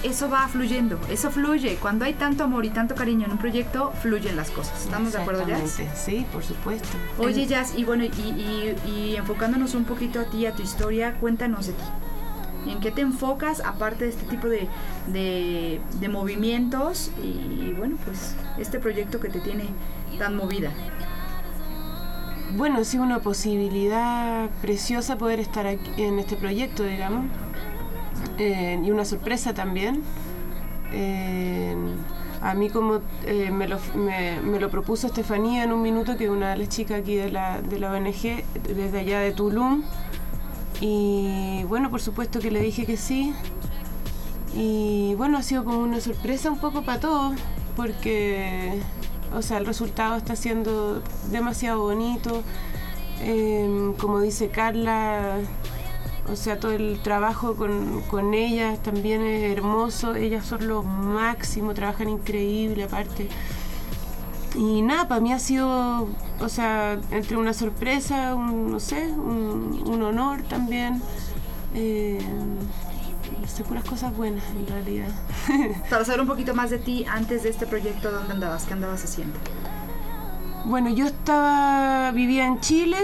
[0.03, 1.75] eso va fluyendo, eso fluye.
[1.75, 4.83] Cuando hay tanto amor y tanto cariño en un proyecto, fluyen las cosas.
[4.83, 5.79] ¿Estamos de acuerdo, Jazz?
[5.95, 6.87] Sí, por supuesto.
[7.19, 11.13] Oye, Jazz, y bueno, y, y- y enfocándonos un poquito a ti, a tu historia,
[11.19, 11.83] cuéntanos de ti.
[12.71, 14.67] ¿En qué te enfocas aparte de este tipo de,
[15.07, 19.65] de, de movimientos y bueno, pues este proyecto que te tiene
[20.19, 20.71] tan movida?
[22.55, 27.25] Bueno, sí, una posibilidad preciosa poder estar aquí en este proyecto, digamos.
[28.37, 30.03] Eh, y una sorpresa también.
[30.93, 31.75] Eh,
[32.41, 36.29] a mí como eh, me, lo, me, lo propuso Estefanía en un minuto, que es
[36.29, 38.43] una de las chicas aquí de la, de la ONG,
[38.75, 39.83] desde allá de Tulum.
[40.79, 43.33] Y bueno, por supuesto que le dije que sí.
[44.55, 47.35] Y bueno, ha sido como una sorpresa un poco para todos,
[47.75, 48.79] porque
[49.33, 51.01] O sea, el resultado está siendo
[51.31, 52.43] demasiado bonito.
[53.97, 55.37] Como dice Carla,
[56.31, 60.15] o sea, todo el trabajo con, con ellas también es hermoso.
[60.15, 63.29] Ellas son lo máximo, trabajan increíble aparte.
[64.55, 66.07] Y nada, para mí ha sido,
[66.39, 71.01] o sea, entre una sorpresa, un, no sé, un, un honor también.
[71.75, 72.19] Eh,
[73.47, 75.09] sé, puras cosas buenas en realidad.
[75.89, 78.65] Para saber un poquito más de ti antes de este proyecto, ¿dónde andabas?
[78.65, 79.37] ¿Qué andabas haciendo?
[80.65, 82.97] Bueno, yo estaba, vivía en Chile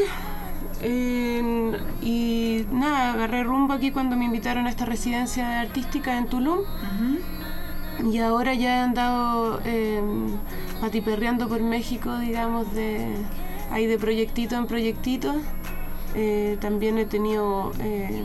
[0.84, 6.60] en- y nada, agarré rumbo aquí cuando me invitaron a esta residencia artística en Tulum.
[8.12, 10.02] Y ahora ya he andado eh,
[10.82, 13.15] patiperreando por México, digamos, de
[13.72, 15.34] ahí de proyectito en proyectito.
[16.15, 18.22] Eh, también he tenido eh,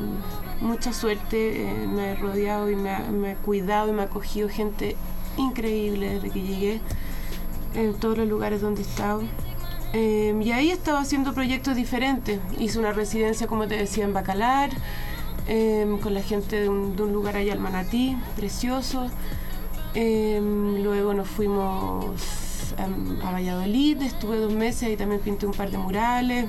[0.60, 4.06] mucha suerte, eh, me he rodeado y me ha, me he cuidado y me ha
[4.06, 4.96] acogido gente
[5.36, 6.80] increíble desde que llegué
[7.74, 9.22] en todos los lugares donde he estado.
[9.94, 12.40] Eh, y ahí he estado haciendo proyectos diferentes.
[12.58, 14.70] Hice una residencia, como te decía, en Bacalar,
[15.46, 19.08] eh, con la gente de un, de un lugar allá al Manatí, precioso.
[19.94, 20.40] Eh,
[20.82, 22.04] luego nos fuimos
[22.76, 26.46] a, a Valladolid, estuve dos meses y también pinté un par de murales.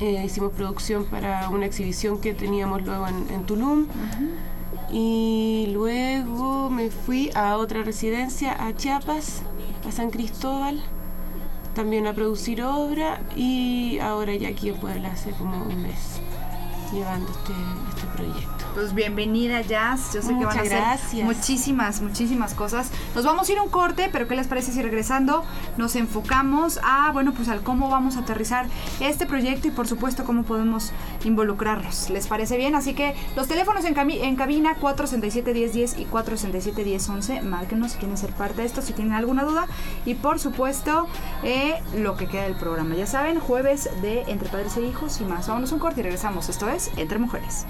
[0.00, 3.86] Eh, hicimos producción para una exhibición que teníamos luego en, en Tulum.
[4.92, 9.42] Y luego me fui a otra residencia, a Chiapas,
[9.88, 10.80] a San Cristóbal,
[11.76, 16.22] también a producir obra y ahora ya aquí en Puebla hace como un mes
[16.90, 17.52] llevando este,
[17.90, 18.55] este proyecto.
[18.76, 21.24] Pues bienvenida Jazz, yo sé que van a hacer gracias.
[21.24, 22.90] muchísimas, muchísimas cosas.
[23.14, 25.44] Nos vamos a ir a un corte, pero ¿qué les parece si regresando
[25.78, 28.66] nos enfocamos a, bueno, pues al cómo vamos a aterrizar
[29.00, 30.92] este proyecto y por supuesto cómo podemos
[31.24, 32.10] involucrarnos?
[32.10, 32.74] ¿Les parece bien?
[32.74, 38.66] Así que los teléfonos en, cabina 467-1010 y 467-1011, márquenos si quieren ser parte de
[38.66, 39.68] esto, si tienen alguna duda
[40.04, 41.08] y por supuesto
[41.44, 42.94] eh, lo que queda del programa.
[42.94, 45.48] Ya saben, jueves de Entre Padres e Hijos y más.
[45.48, 46.50] Vámonos a un corte y regresamos.
[46.50, 47.64] Esto es Entre Mujeres.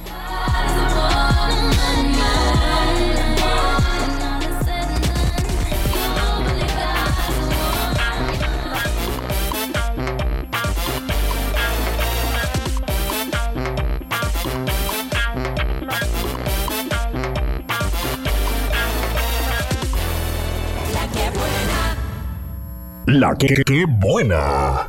[23.07, 24.89] La que, que buena.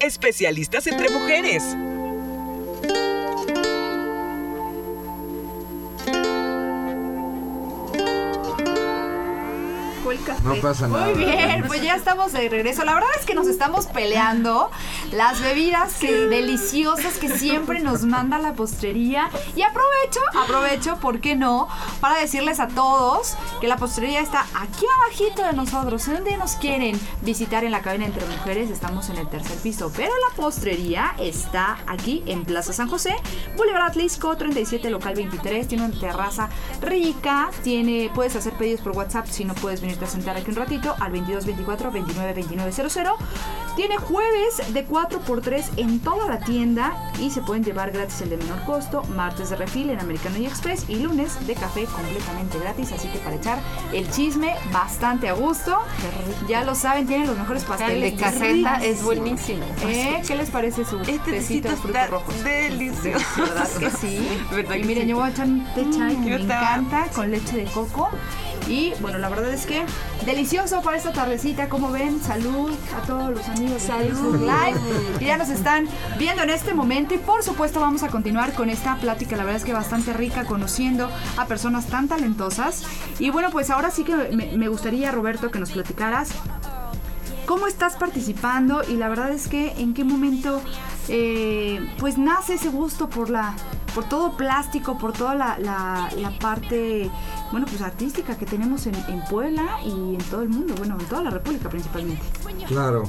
[0.00, 1.76] Especialistas entre mujeres.
[10.44, 11.06] No pasa nada.
[11.06, 12.84] Muy bien, pues ya estamos de regreso.
[12.84, 14.70] La verdad es que nos estamos peleando
[15.10, 19.30] las bebidas que, deliciosas que siempre nos manda la postrería.
[19.56, 21.66] Y aprovecho, aprovecho, ¿por qué no?
[22.00, 26.06] Para decirles a todos que la postrería está aquí abajito de nosotros.
[26.08, 28.70] ¿En dónde nos quieren visitar en la cabina entre mujeres?
[28.70, 29.90] Estamos en el tercer piso.
[29.96, 33.16] Pero la postrería está aquí en Plaza San José,
[33.56, 35.66] Boulevard Atlisco 37, local 23.
[35.68, 36.50] Tiene una terraza
[36.82, 37.50] rica.
[37.62, 40.94] Tiene, puedes hacer pedidos por WhatsApp si no puedes venirte a sentar aquí un ratito
[41.00, 43.16] al 2224 29 29 00.
[43.76, 48.36] Tiene jueves de 4x3 en toda la tienda y se pueden llevar gratis el de
[48.36, 52.92] menor costo, martes de refil en Americano y Express y lunes de café completamente gratis,
[52.92, 53.58] así que para echar
[53.92, 55.76] el chisme bastante a gusto.
[56.48, 58.12] Ya lo saben, tienen los mejores El pasteles.
[58.12, 59.64] de caseta es buenísimo.
[59.88, 60.22] ¿Eh?
[60.24, 62.44] ¿Qué les parece su Este tecito de frutos rojos?
[62.44, 63.24] delicioso.
[63.38, 64.28] ¿Verdad que sí?
[64.52, 65.08] ¿Verdad Y que miren, sí?
[65.10, 68.08] yo voy a echar un té chai que me estaba- encanta con leche de coco.
[68.68, 69.84] Y bueno, la verdad es que
[70.24, 75.26] delicioso para esta tardecita, como ven, salud a todos los amigos de Facebook Live que
[75.26, 75.86] ya nos están
[76.18, 77.14] viendo en este momento.
[77.14, 80.44] Y por supuesto vamos a continuar con esta plática, la verdad es que bastante rica,
[80.44, 82.84] conociendo a personas tan talentosas.
[83.18, 86.30] Y bueno, pues ahora sí que me, me gustaría, Roberto, que nos platicaras
[87.46, 90.62] cómo estás participando y la verdad es que en qué momento
[91.08, 93.54] eh, pues nace ese gusto por la
[93.94, 97.10] por todo plástico por toda la, la- la parte
[97.52, 101.06] bueno pues artística que tenemos en, en Puebla y en todo el mundo bueno en
[101.06, 102.22] toda la república principalmente
[102.66, 103.04] Claro.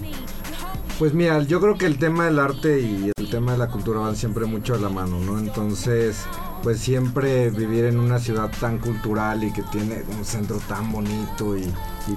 [0.97, 3.99] Pues mira, yo creo que el tema del arte y el tema de la cultura
[3.99, 5.37] van siempre mucho de la mano, ¿no?
[5.39, 6.25] Entonces,
[6.63, 11.57] pues siempre vivir en una ciudad tan cultural y que tiene un centro tan bonito
[11.57, 11.69] y,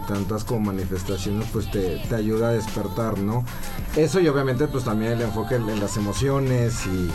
[0.07, 3.43] tantas como manifestaciones, pues te, te ayuda a despertar, ¿no?
[3.97, 7.11] Eso y obviamente pues también el enfoque en, las emociones y,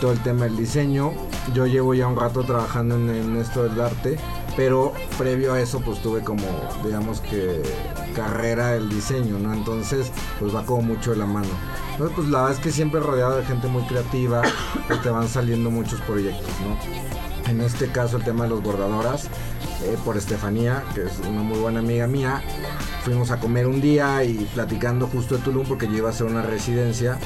[0.00, 1.12] todo el tema del diseño.
[1.52, 4.18] Yo llevo ya un rato trabajando en esto del arte,
[4.56, 6.44] pero previo a eso pues tuve como,
[6.84, 7.62] digamos que
[8.14, 9.52] carrera el diseño, ¿no?
[9.52, 11.48] Entonces pues va como mucho de la mano.
[11.92, 14.42] Entonces pues la verdad es que siempre rodeado de gente muy creativa,
[14.86, 17.50] pues te van saliendo muchos proyectos, ¿no?
[17.50, 19.28] En este caso el tema de los bordadoras,
[19.84, 22.42] eh, por Estefanía, que es una muy buena amiga mía.
[23.04, 26.26] Fuimos a comer un día y platicando justo de Tulum porque yo iba a hacer
[26.26, 27.18] una residencia.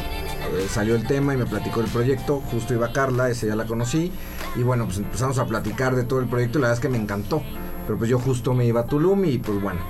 [0.56, 2.40] eh, salió el tema y me platicó el proyecto.
[2.50, 4.12] Justo iba Carla, ese ya la conocí.
[4.56, 6.88] Y bueno, pues empezamos a platicar de todo el proyecto y la verdad es que
[6.88, 7.42] me encantó.
[7.86, 9.80] Pero pues yo justo me iba a Tulum y pues bueno,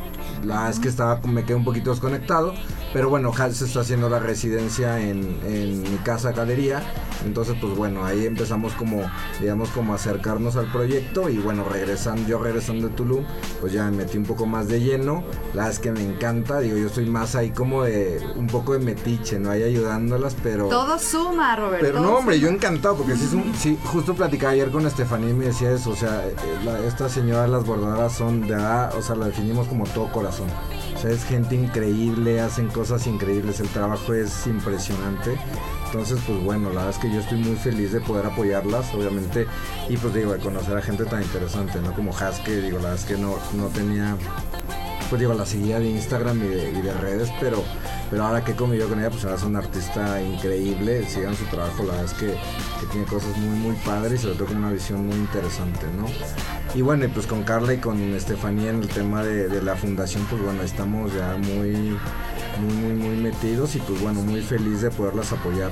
[0.44, 2.52] la verdad es que estaba, me quedé un poquito desconectado.
[2.96, 6.80] Pero bueno, Hals está haciendo la residencia en, en mi casa galería.
[7.26, 9.02] Entonces, pues bueno, ahí empezamos como,
[9.38, 11.28] digamos, como acercarnos al proyecto.
[11.28, 13.22] Y bueno, regresando, yo regresando de Tulum,
[13.60, 15.24] pues ya me metí un poco más de lleno.
[15.52, 16.60] La verdad es que me encanta.
[16.60, 19.50] Digo, yo soy más ahí como de un poco de metiche, ¿no?
[19.50, 20.68] Ahí ayudándolas, pero.
[20.68, 21.82] Todo suma, Robert.
[21.82, 25.28] Pero no, hombre, yo encantado, porque sí, es un, sí, justo platicaba ayer con Estefanía
[25.28, 28.94] y me decía eso, o sea, eh, la- esta señora, las bordadoras son de verdad,
[28.96, 30.46] o sea, la definimos como todo corazón.
[30.94, 35.36] O sea, es gente increíble, hacen cosas increíbles, el trabajo es impresionante.
[35.86, 39.46] Entonces, pues bueno, la verdad es que yo estoy muy feliz de poder apoyarlas, obviamente,
[39.88, 41.92] y pues digo, de conocer a gente tan interesante, ¿no?
[41.94, 44.16] Como Haske, digo, la verdad es que no, no tenía
[45.08, 47.62] pues digo, la seguía de Instagram y de, y de redes, pero,
[48.10, 51.44] pero ahora que he convivido con ella, pues ahora es una artista increíble, sigan su
[51.46, 52.36] trabajo, la verdad es que,
[52.90, 56.06] tiene cosas muy, muy padres y sobre todo con una visión muy interesante, ¿no?
[56.74, 60.24] Y bueno, pues con Carla y con Estefanía en el tema de, de la fundación,
[60.30, 61.98] pues bueno, estamos ya muy,
[62.60, 65.70] muy, muy, muy metidos y pues bueno, muy feliz de poderlas apoyar.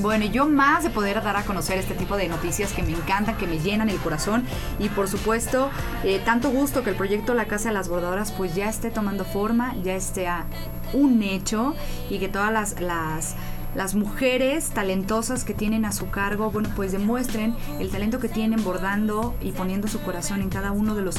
[0.00, 2.92] Bueno, y yo más de poder dar a conocer este tipo de noticias que me
[2.92, 4.44] encantan, que me llenan el corazón.
[4.78, 5.70] Y por supuesto,
[6.04, 9.24] eh, tanto gusto que el proyecto La Casa de las Bordadoras pues ya esté tomando
[9.24, 10.44] forma, ya esté a
[10.92, 11.74] un hecho
[12.10, 17.54] y que todas las, las, mujeres talentosas que tienen a su cargo, bueno, pues demuestren
[17.78, 21.14] el talento que tienen bordando y poniendo su corazón en cada uno de los,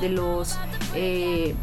[0.00, 0.58] de los
[0.94, 1.54] eh,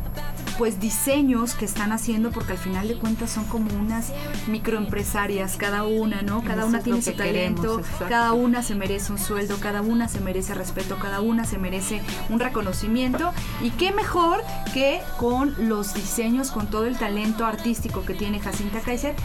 [0.58, 4.12] pues diseños que están haciendo porque al final de cuentas son como unas
[4.48, 6.42] microempresarias cada una, ¿no?
[6.44, 10.08] Cada Eso una tiene su queremos, talento, cada una se merece un sueldo, cada una
[10.08, 15.94] se merece respeto, cada una se merece un reconocimiento y qué mejor que con los
[15.94, 19.16] diseños, con todo el talento artístico que tiene Jacinta Kaiser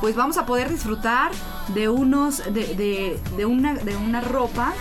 [0.00, 1.30] pues vamos a poder disfrutar
[1.74, 4.72] de unos de, de, de una de una ropa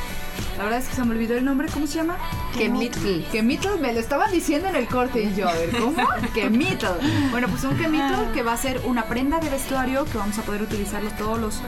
[0.58, 2.18] la verdad es que se me olvidó el nombre cómo se llama
[2.58, 3.24] Kemitl.
[3.32, 6.88] Kemitl me lo estaban diciendo en el corte y yo a ver cómo Kemitl
[7.32, 10.44] bueno pues un Kemitl que va a ser una prenda de vestuario que vamos a
[10.44, 11.62] poder utilizarlo todos los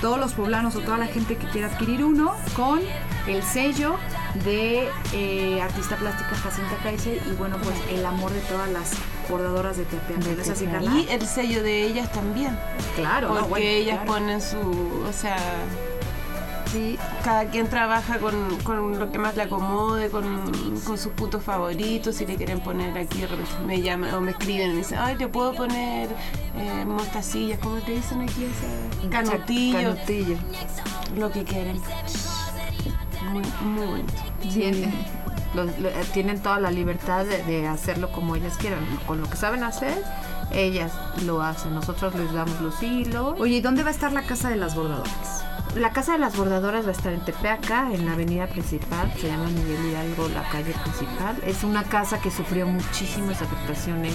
[0.00, 2.80] todos los poblanos o toda la gente que quiera adquirir uno con
[3.26, 3.96] el sello
[4.44, 8.92] de eh, artista plástica Jacinta Kaiser y bueno pues el amor de todas las
[9.28, 9.84] bordadoras de
[10.34, 10.92] ¿no es así Carla?
[10.92, 12.58] Y el sello de ellas también.
[12.96, 14.12] claro no, Porque bueno, ellas claro.
[14.12, 15.04] ponen su.
[15.08, 15.36] O sea.
[16.72, 20.24] Sí, cada quien trabaja con, con lo que más le acomode, con,
[20.86, 22.14] con sus puntos favoritos.
[22.14, 23.24] Si le quieren poner aquí,
[23.66, 26.08] me llaman o me escriben y me dicen, ay, te puedo poner
[26.56, 28.44] eh, mostacillas, ¿cómo te dicen aquí?
[28.44, 29.08] Esa?
[29.10, 30.36] Canutillo, Canutillo.
[31.16, 31.80] lo que quieran.
[33.32, 34.12] Muy, muy bonito.
[34.52, 34.92] Tienen,
[35.54, 38.84] los- lo- eh, tienen toda la libertad de, de hacerlo como ellas quieran.
[39.08, 40.00] Con lo que saben hacer,
[40.52, 40.92] ellas
[41.24, 41.74] lo hacen.
[41.74, 43.34] Nosotros les damos los hilos.
[43.40, 45.44] Oye, ¿y dónde va a estar la casa de las bordadoras?
[45.76, 49.28] La Casa de las Bordadoras va a estar en Tepeaca, en la avenida principal, se
[49.28, 51.36] llama Miguel Hidalgo, la calle principal.
[51.46, 54.14] Es una casa que sufrió muchísimas afectaciones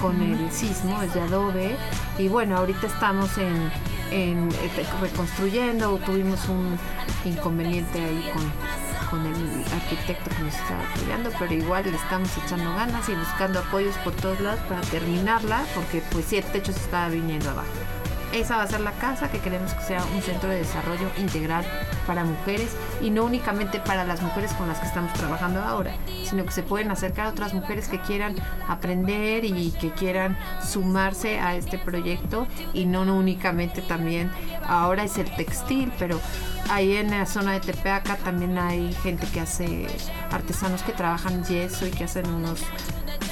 [0.00, 1.76] con el sismo, es de adobe.
[2.16, 3.70] Y bueno, ahorita estamos en,
[4.10, 6.78] en, eh, reconstruyendo, tuvimos un
[7.26, 12.74] inconveniente ahí con, con el arquitecto que nos estaba apoyando, pero igual le estamos echando
[12.74, 16.80] ganas y buscando apoyos por todos lados para terminarla, porque pues sí, el techo se
[16.80, 17.95] estaba viniendo abajo.
[18.36, 21.64] Esa va a ser la casa que queremos que sea un centro de desarrollo integral
[22.06, 26.44] para mujeres y no únicamente para las mujeres con las que estamos trabajando ahora, sino
[26.44, 28.36] que se pueden acercar a otras mujeres que quieran
[28.68, 34.30] aprender y que quieran sumarse a este proyecto y no, únicamente también
[34.68, 36.20] ahora es el textil, pero
[36.68, 39.86] ahí en la zona de Tepeaca también hay gente que hace
[40.30, 42.60] artesanos que trabajan yeso y que hacen unos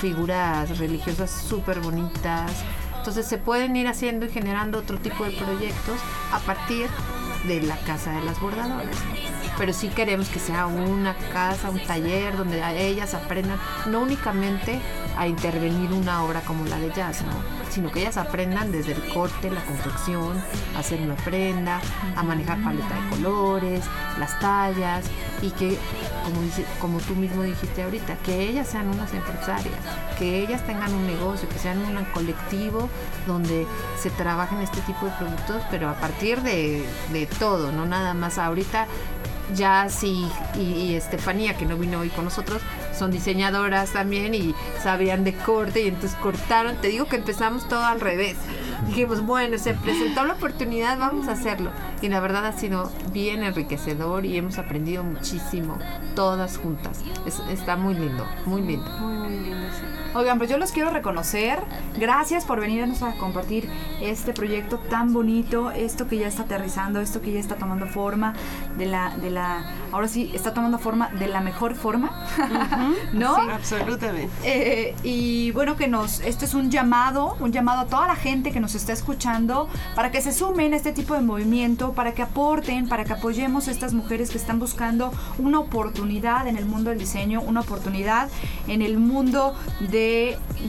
[0.00, 2.50] figuras religiosas súper bonitas.
[3.04, 6.00] Entonces se pueden ir haciendo y generando otro tipo de proyectos
[6.32, 6.88] a partir
[7.46, 8.96] de la casa de las bordadoras.
[9.58, 14.80] Pero sí queremos que sea una casa, un taller donde ellas aprendan no únicamente
[15.16, 17.64] a intervenir una obra como la de jazz, ¿no?
[17.74, 20.40] sino que ellas aprendan desde el corte, la confección,
[20.76, 21.80] hacer una prenda,
[22.14, 23.84] a manejar paleta de colores,
[24.18, 25.04] las tallas
[25.42, 25.76] y que,
[26.22, 26.40] como,
[26.80, 29.74] como tú mismo dijiste ahorita, que ellas sean unas empresarias,
[30.16, 32.88] que ellas tengan un negocio, que sean un colectivo
[33.26, 33.66] donde
[34.00, 38.38] se trabajen este tipo de productos, pero a partir de, de todo, no nada más
[38.38, 38.86] ahorita.
[39.54, 42.62] Jazz y, Estefanía, que no vino hoy con nosotros,
[42.96, 46.76] son diseñadoras también y sabían de corte y entonces cortaron.
[46.76, 48.36] Te digo que empezamos todo al revés.
[48.88, 51.70] dijimos, bueno, se presentó la oportunidad, vamos a hacerlo.
[52.02, 55.78] Y la verdad ha sido bien enriquecedor y hemos aprendido muchísimo,
[56.14, 57.00] todas juntas.
[57.26, 58.88] Es- está muy lindo, muy lindo.
[59.00, 59.84] Muy, muy lindo, sí.
[60.14, 61.58] Oigan, pues yo los quiero reconocer.
[61.98, 63.68] Gracias por venirnos a compartir
[64.00, 68.34] este proyecto tan bonito, esto que ya está aterrizando, esto que ya está tomando forma
[68.78, 72.12] de la, de la, ahora sí está tomando forma de la mejor forma,
[73.12, 73.34] ¿no?
[73.34, 74.30] Absolutamente.
[74.44, 78.52] Eh, y bueno, que nos, esto es un llamado, un llamado a toda la gente
[78.52, 82.22] que nos está escuchando para que se sumen a este tipo de movimiento, para que
[82.22, 86.90] aporten, para que apoyemos a estas mujeres que están buscando una oportunidad en el mundo
[86.90, 88.28] del diseño, una oportunidad
[88.68, 89.56] en el mundo
[89.90, 90.03] de,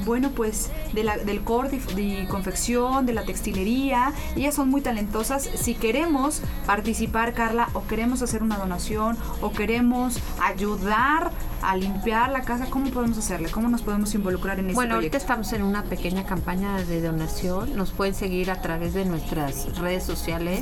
[0.05, 4.13] bueno, pues de la, del corte y confección, de la textilería.
[4.35, 5.49] Ellas son muy talentosas.
[5.55, 11.31] Si queremos participar, Carla, o queremos hacer una donación, o queremos ayudar
[11.61, 13.49] a limpiar la casa, ¿cómo podemos hacerle?
[13.49, 17.75] ¿Cómo nos podemos involucrar en este Bueno, ahorita estamos en una pequeña campaña de donación.
[17.75, 20.61] Nos pueden seguir a través de nuestras redes sociales,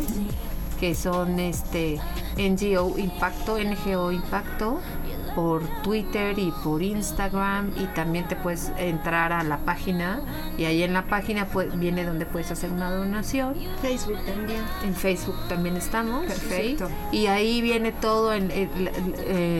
[0.79, 1.99] que son este
[2.37, 4.79] NGO Impacto, NGO Impacto,
[5.35, 7.71] por Twitter y por Instagram.
[7.77, 10.21] Y también te puedes entrar a la página
[10.57, 13.55] y ahí en la página pues, viene donde puedes hacer una donación.
[13.81, 14.61] Facebook también.
[14.83, 16.25] En Facebook también estamos.
[16.25, 16.89] Perfecto.
[17.11, 18.69] Y ahí viene todo en, en-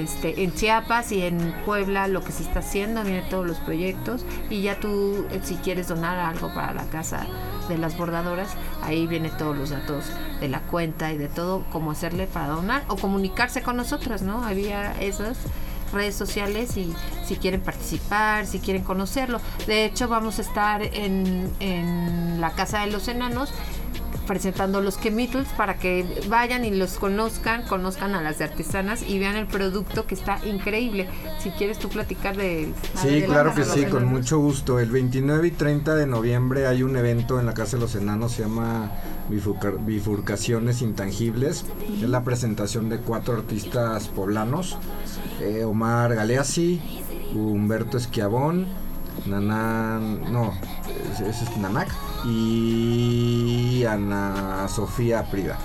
[0.04, 4.26] este, en Chiapas y en Puebla lo que se está haciendo, vienen todos los proyectos.
[4.50, 7.26] Y ya tú, eh, si quieres donar algo para la casa
[7.70, 8.50] de las bordadoras,
[8.84, 10.06] ahí viene todos los datos
[10.42, 14.44] de la cuenta y de todo, cómo hacerle para donar o comunicarse con nosotras, ¿no?
[14.44, 15.38] Había esas
[15.94, 16.94] redes sociales y
[17.26, 19.40] si quieren participar, si quieren conocerlo.
[19.68, 23.54] De hecho, vamos a estar en, en la Casa de los Enanos
[24.28, 29.20] presentando los chemicals para que vayan y los conozcan, conozcan a las de artesanas y
[29.20, 31.08] vean el producto que está increíble.
[31.40, 32.72] Si quieres tú platicar de...
[33.02, 34.80] Sí, de claro que sí, con mucho gusto.
[34.80, 38.34] El 29 y 30 de noviembre hay un evento en la Casa de los Enanos,
[38.34, 38.92] se llama
[39.30, 41.66] Bifurca- Bifurcaciones Intangibles.
[42.02, 44.78] Es la presentación de cuatro artistas poblanos,
[45.42, 46.82] eh, Omar Galeazzi,
[47.34, 48.68] Humberto Esquiabón,
[49.26, 50.54] Nanan, no,
[51.14, 51.90] ese ese es Nanak,
[52.26, 55.58] y Ana Sofía Prida.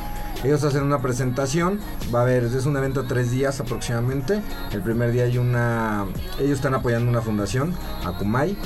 [0.45, 1.81] Ellos hacen una presentación,
[2.15, 4.41] va a haber, es un evento de tres días aproximadamente.
[4.71, 6.07] El primer día hay una,
[6.39, 8.57] ellos están apoyando una fundación, Akumai,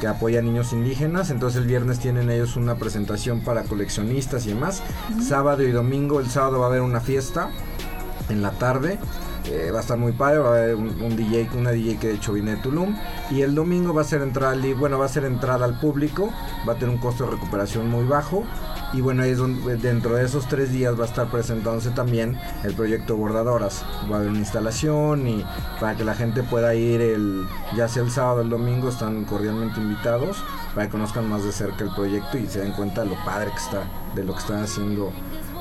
[0.00, 1.30] que apoya a niños indígenas.
[1.30, 4.82] Entonces el viernes tienen ellos una presentación para coleccionistas y demás.
[5.20, 7.50] Sábado y domingo, el sábado va a haber una fiesta
[8.28, 9.00] en la tarde.
[9.48, 12.14] Eh, va a estar muy padre, va a haber un, DJ, una DJ que de
[12.14, 12.96] hecho viene de Tulum.
[13.30, 16.30] Y el domingo va a ser entrada, bueno, va a ser entrada al público,
[16.68, 18.44] va a tener un costo de recuperación muy bajo.
[18.92, 22.38] Y bueno, ahí es donde dentro de esos tres días va a estar presentándose también
[22.64, 23.84] el proyecto Bordadoras.
[24.10, 25.44] Va a haber una instalación y
[25.80, 29.24] para que la gente pueda ir el, ya sea el sábado o el domingo, están
[29.24, 30.42] cordialmente invitados
[30.76, 33.50] para que conozcan más de cerca el proyecto y se den cuenta de lo padre
[33.50, 33.84] que está,
[34.14, 35.10] de lo que están haciendo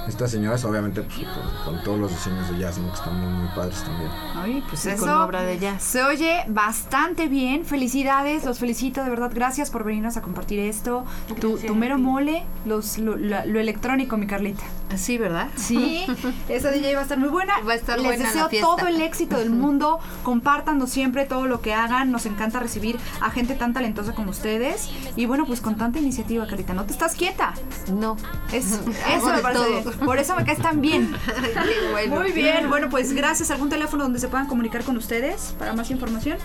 [0.08, 2.89] estas señoras, obviamente pues, con, con todos los diseños de jazz, ¿no?
[2.89, 4.10] que están muy, muy padres también.
[4.36, 5.82] Ay, pues Y eso con obra de jazz.
[5.84, 7.66] se oye bastante bien.
[7.66, 9.32] Felicidades, los felicito de verdad.
[9.34, 11.06] Gracias por venirnos a compartir esto.
[11.39, 14.64] Tu, tu mero mole, los, lo, la- lo electrónico, mi Carlita.
[14.95, 15.47] Sí, ¿verdad?
[15.56, 16.06] Sí,
[16.49, 17.53] esa DJ va a estar muy buena.
[17.68, 18.68] Va a estar Les buena la deseo fiesta.
[18.68, 19.99] todo el éxito del mundo.
[20.24, 22.12] Compártanos siempre todo lo que hagan.
[22.12, 24.89] Nos encanta recibir a gente tan talentosa como ustedes.
[25.16, 26.74] Y bueno, pues con tanta iniciativa, Carlita.
[26.74, 27.53] No te estás quieta.
[27.91, 28.16] No.
[28.51, 29.82] Es- Hago eso me parece todo.
[29.82, 29.94] bien.
[30.05, 31.15] Por eso me caes tan bien.
[31.91, 32.19] Bueno.
[32.19, 32.69] Muy bien.
[32.69, 33.51] Bueno, pues gracias.
[33.51, 36.37] ¿Algún teléfono donde se puedan comunicar con ustedes para más información?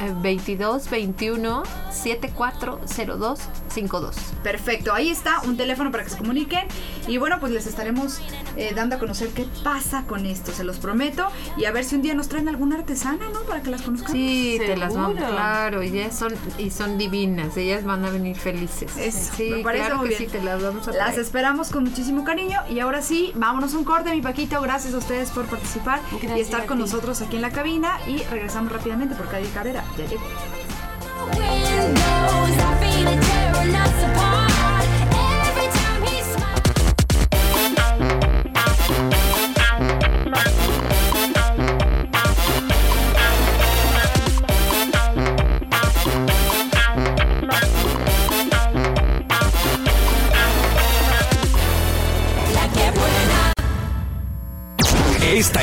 [0.00, 3.38] Eh, 22 21 7402
[3.68, 4.16] 52.
[4.42, 6.66] Perfecto, ahí está un teléfono para que se comuniquen
[7.06, 8.20] y bueno, pues les estaremos
[8.56, 11.94] eh, dando a conocer qué pasa con esto, se los prometo y a ver si
[11.94, 13.42] un día nos traen alguna artesana, ¿no?
[13.42, 14.12] Para que las conozcan.
[14.12, 18.36] Sí, te las vamos, claro, y ellas son y son divinas, ellas van a venir
[18.36, 18.96] felices.
[18.96, 20.30] Eso, sí, me parece claro muy que bien.
[20.30, 23.78] sí, te las vamos a Las esperamos con muchísimo cariño y ahora sí, vámonos a
[23.78, 24.60] un corte, mi Paquito.
[24.60, 28.72] Gracias a ustedes por participar y estar con nosotros aquí en la cabina y regresamos
[28.72, 30.50] rápidamente porque Adi Cabrera ya llegó.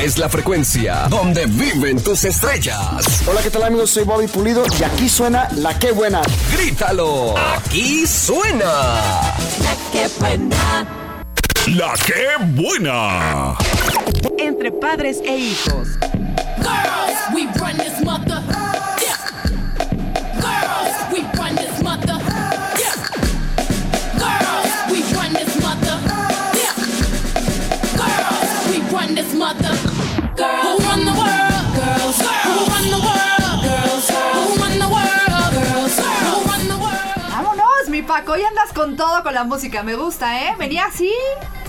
[0.08, 3.22] Es la frecuencia donde viven tus estrellas.
[3.26, 3.90] Hola, ¿qué tal amigos?
[3.90, 6.22] Soy Bobby Pulido y aquí suena La Qué Buena.
[6.50, 7.34] Grítalo.
[7.36, 8.72] Aquí suena.
[11.66, 13.54] La que buena.
[14.38, 15.88] Entre padres e hijos.
[38.78, 40.54] Con todo con la música, me gusta, ¿eh?
[40.56, 41.12] Venía así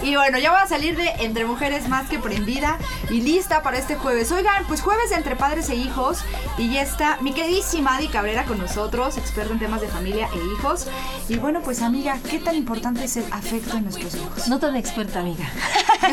[0.04, 2.78] y bueno, ya voy a salir de Entre Mujeres más que prendida
[3.10, 4.32] y lista para este jueves.
[4.32, 6.20] Oigan, pues jueves de Entre Padres e Hijos
[6.58, 10.38] y ya está mi queridísima Adi Cabrera con nosotros, experta en temas de familia e
[10.54, 10.88] hijos.
[11.28, 14.48] Y bueno, pues amiga, ¿qué tan importante es el afecto en nuestros hijos?
[14.48, 15.50] No tan experta, amiga.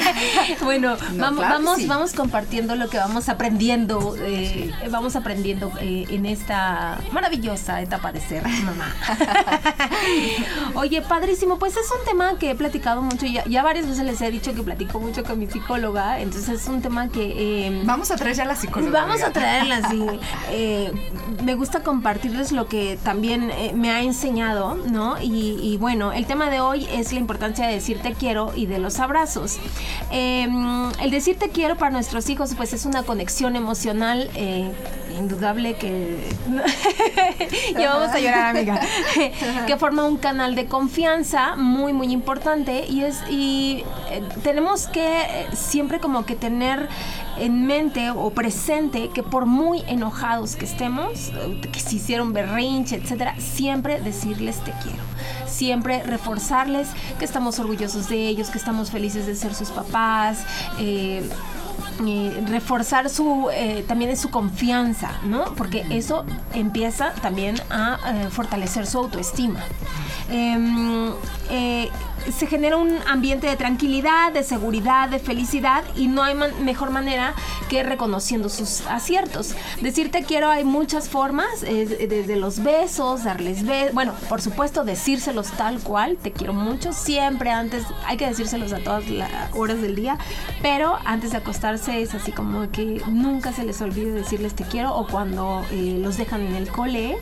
[0.63, 1.87] bueno, No, vamos, claro vamos, sí.
[1.87, 8.21] vamos compartiendo lo que vamos aprendiendo, eh, vamos aprendiendo eh, en esta maravillosa etapa de
[8.21, 8.95] ser mamá.
[10.75, 14.21] Oye, padrísimo, pues es un tema que he platicado mucho, ya, ya varias veces les
[14.23, 17.67] he dicho que platico mucho con mi psicóloga, entonces es un tema que...
[17.67, 19.03] eh, Vamos a traer ya la psicóloga.
[19.03, 20.03] Vamos a traerla, sí.
[20.51, 20.93] Eh,
[21.45, 25.21] me gusta compartirles lo que también eh, me ha enseñado, ¿no?
[25.21, 28.67] Y, y bueno, el tema de hoy es la importancia de decir te quiero y
[28.67, 29.59] de los abrazos.
[30.11, 34.31] El decir te quiero para nuestros hijos, pues es una conexión emocional
[35.19, 36.29] indudable que...
[37.79, 38.81] ya vamos a llorar, amiga.
[39.67, 43.23] que forma un canal de confianza muy, muy importante y es...
[43.29, 46.89] Y eh, tenemos que eh, siempre como que tener
[47.39, 52.97] en mente o presente que por muy enojados que estemos, eh, que se hicieron berrinche,
[52.97, 55.03] etcétera, siempre decirles te quiero.
[55.47, 56.89] Siempre reforzarles
[57.19, 60.45] que estamos orgullosos de ellos, que estamos felices de ser sus papás.
[60.79, 61.29] eh,
[62.07, 65.55] eh, reforzar su eh, también es su confianza, ¿no?
[65.55, 69.61] Porque eso empieza también a eh, fortalecer su autoestima.
[72.27, 76.91] Eh, se genera un ambiente de tranquilidad, de seguridad, de felicidad y no hay mejor
[76.91, 77.35] manera
[77.69, 79.55] que reconociendo sus aciertos.
[79.81, 85.51] Decirte quiero hay muchas formas, es- desde los besos, darles besos, bueno, por supuesto decírselos
[85.53, 89.95] tal cual, te quiero mucho, siempre antes, hay que decírselos a todas las horas del
[89.97, 90.19] día,
[90.63, 94.95] pero antes de acostarse es así como que nunca se les olvide decirles te quiero
[94.95, 97.17] o cuando eh, los dejan en el cole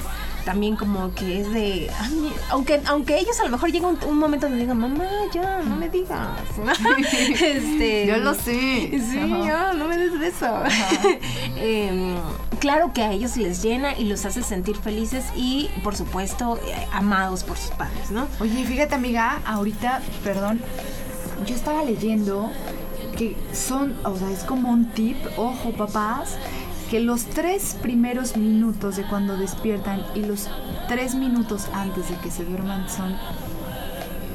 [0.45, 4.19] también como que es de ay, aunque aunque ellos a lo mejor llega un, un
[4.19, 6.39] momento donde digan mamá ya no me digas
[7.43, 8.91] este Yo lo sé.
[8.93, 10.47] sí ya no me des beso
[11.57, 12.17] Em,
[12.61, 16.87] claro que a ellos les llena y los hace sentir felices y por supuesto eh,
[16.93, 20.61] amados por sus padres no Oye, fíjate amiga, ahorita, perdón,
[21.47, 22.51] yo estaba leyendo
[23.17, 26.37] que son, o sea, es como un tip, ojo papás,
[26.91, 30.49] que los tres primeros minutos de cuando despiertan y los
[30.89, 33.17] tres minutos antes de que se duerman son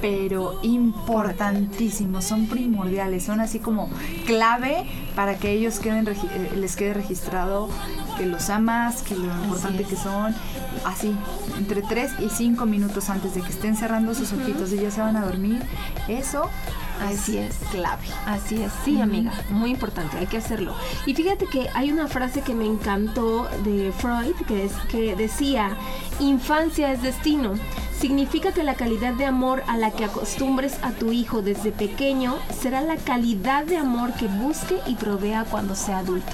[0.01, 3.89] pero importantísimos, son primordiales, son así como
[4.25, 4.85] clave
[5.15, 7.69] para que ellos queden eh, les quede registrado
[8.17, 10.33] que los amas, que lo importante que son,
[10.85, 11.15] así,
[11.57, 15.01] entre 3 y 5 minutos antes de que estén cerrando sus ojitos y ya se
[15.01, 15.61] van a dormir,
[16.07, 16.49] eso
[16.99, 17.55] Así es.
[17.71, 18.03] clave.
[18.25, 20.75] Así es, sí, amiga, muy importante, hay que hacerlo.
[21.05, 25.77] Y fíjate que hay una frase que me encantó de Freud que, es, que decía,
[26.19, 27.53] infancia es destino.
[27.99, 32.37] Significa que la calidad de amor a la que acostumbres a tu hijo desde pequeño
[32.57, 36.31] será la calidad de amor que busque y provea cuando sea adulto.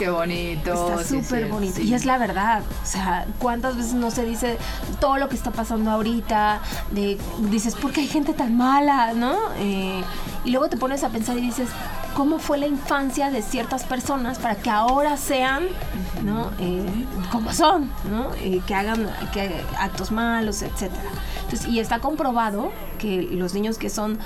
[0.00, 0.72] Qué bonito.
[0.72, 1.76] Está súper sí, bonito.
[1.76, 1.82] sí.
[1.82, 2.62] Y es la verdad.
[2.82, 4.56] O sea, ¿cuántas veces no se dice
[4.98, 6.62] todo lo que está pasando ahorita?
[6.90, 7.18] De,
[7.50, 9.12] dices, ¿por qué hay gente tan mala?
[9.12, 9.36] ¿No?
[9.58, 10.02] Eh,
[10.46, 11.68] y luego te pones a pensar y dices,
[12.16, 15.64] ¿cómo fue la infancia de ciertas personas para que ahora sean,
[16.24, 16.50] ¿no?
[16.58, 18.34] Eh, como son, ¿no?
[18.36, 21.10] Eh, que hagan que actos malos, etcétera.
[21.42, 24.18] Entonces, y está comprobado que los niños que son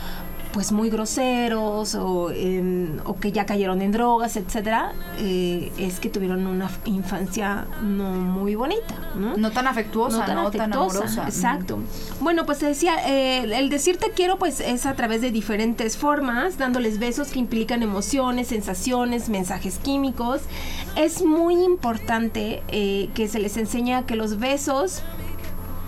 [0.55, 6.09] pues muy groseros o, em, o que ya cayeron en drogas, etcétera, eh, es que
[6.09, 9.37] tuvieron una infancia no muy bonita, ¿no?
[9.37, 11.25] No tan afectuosa, no tan, afectuosa, amorosa.
[11.25, 11.81] Exacto.
[12.21, 16.57] Bueno, pues te decía, eh, el decirte quiero, pues es a través de diferentes formas,
[16.57, 20.43] dándoles besos que implican emociones, sensaciones, mensajes químicos.
[20.95, 25.03] Es muy importante eh, que se les enseña que los besos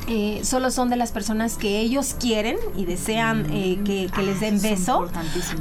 [0.08, 4.40] eh, solo son de las personas que ellos quieren y desean eh, que, que les
[4.40, 4.60] den Mm.
[4.64, 5.10] Ah, es beso.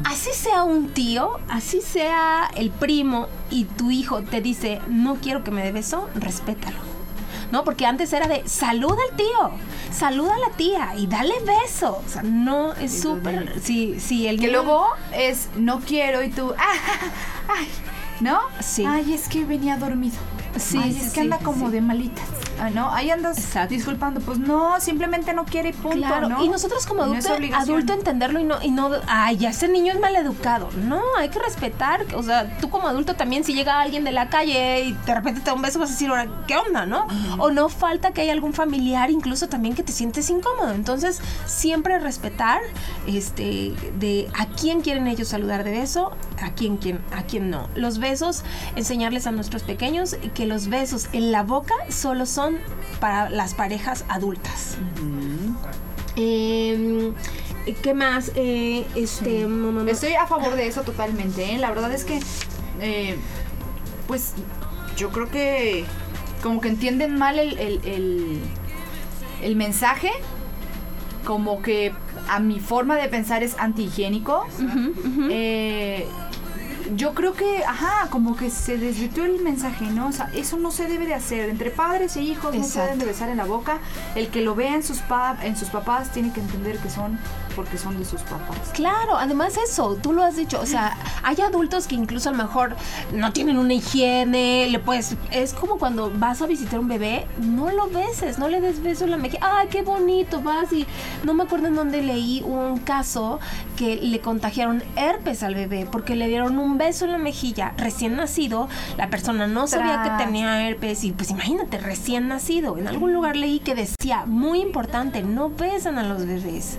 [0.05, 5.43] Así sea un tío, así sea el primo y tu hijo te dice, no quiero
[5.43, 6.77] que me dé beso, respétalo.
[7.51, 7.63] ¿No?
[7.63, 9.51] Porque antes era de, saluda al tío,
[9.91, 12.01] saluda a la tía y dale beso.
[12.05, 13.59] O sea, no es súper...
[13.63, 16.73] Sí, sí, el Que niño- luego es no quiero y tú, ah,
[17.47, 17.67] ay,
[18.19, 18.39] ¿no?
[18.61, 18.83] Sí.
[18.87, 20.15] Ay, es que venía dormido.
[20.57, 21.73] Sí, Ay, es sí, que anda como sí.
[21.73, 22.25] de malitas.
[22.59, 22.89] Ah, ¿no?
[22.91, 23.73] Ahí andas Exacto.
[23.73, 24.21] disculpando.
[24.21, 26.43] Pues no, simplemente no quiere y punto, Claro, ¿no?
[26.43, 29.99] y nosotros como adulto, adulto entenderlo y no, y no, ay, ya ese niño es
[29.99, 30.69] maleducado.
[30.77, 34.29] No, hay que respetar, o sea, tú como adulto también si llega alguien de la
[34.29, 37.07] calle y de repente te da un beso vas a decir, ahora, ¿qué onda, no?
[37.39, 40.71] O no falta que haya algún familiar incluso también que te sientes incómodo.
[40.71, 42.61] Entonces, siempre respetar
[43.05, 47.67] este de a quién quieren ellos saludar de beso, a quién, quién a quién no.
[47.75, 48.43] Los besos,
[48.77, 52.57] enseñarles a nuestros pequeños que los besos en la boca solo son
[52.99, 54.77] para las parejas adultas.
[56.15, 57.11] Eh,
[57.81, 58.31] ¿Qué más?
[58.35, 61.53] Eh, este, mamá- Estoy a favor de eso totalmente.
[61.53, 61.57] ¿eh?
[61.57, 62.19] La verdad es que,
[62.79, 63.17] eh,
[64.07, 64.33] pues,
[64.97, 65.83] yo creo que
[66.43, 68.39] como que entienden mal el, el, el-
[69.41, 70.11] el mensaje.
[71.25, 71.91] Como que
[72.29, 74.45] a mi forma de pensar es antihigiénico.
[75.31, 76.07] Eh,
[76.95, 80.07] yo creo que, ajá, como que se desvirtuó el mensaje, ¿no?
[80.07, 81.49] O sea, eso no se debe de hacer.
[81.49, 83.79] Entre padres e hijos no se deben de besar en la boca.
[84.15, 87.17] El que lo vea en sus, pa- en sus papás tiene que entender que son
[87.55, 88.57] porque son de sus papás.
[88.73, 92.37] Claro, además eso, tú lo has dicho, o sea, hay adultos que incluso a lo
[92.39, 92.75] mejor
[93.13, 97.71] no tienen una higiene, le puedes, es como cuando vas a visitar un bebé, no
[97.71, 100.85] lo beses, no le des beso en la mejilla, ay, qué bonito, vas y
[101.23, 103.39] no me acuerdo en dónde leí un caso
[103.77, 108.15] que le contagiaron herpes al bebé porque le dieron un beso en la mejilla recién
[108.15, 108.67] nacido,
[108.97, 110.19] la persona no sabía Tras.
[110.19, 114.61] que tenía herpes y pues imagínate, recién nacido, en algún lugar leí que decía, muy
[114.61, 116.77] importante, no besan a los bebés.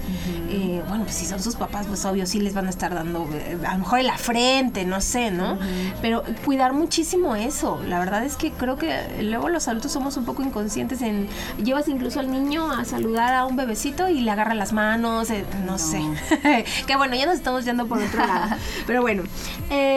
[0.48, 3.28] Eh, bueno, pues si son sus papás, pues obvio sí les van a estar dando,
[3.32, 5.58] eh, a lo mejor en la frente, no sé, ¿no?
[6.02, 7.80] Pero cuidar muchísimo eso.
[7.86, 11.28] La verdad es que creo que luego los adultos somos un poco inconscientes en,
[11.62, 15.44] llevas incluso al niño a saludar a un bebecito y le agarra las manos, eh,
[15.64, 16.00] no, sé.
[16.86, 18.56] que bueno, ya nos estamos yendo por otro lado.
[18.86, 19.22] Pero bueno,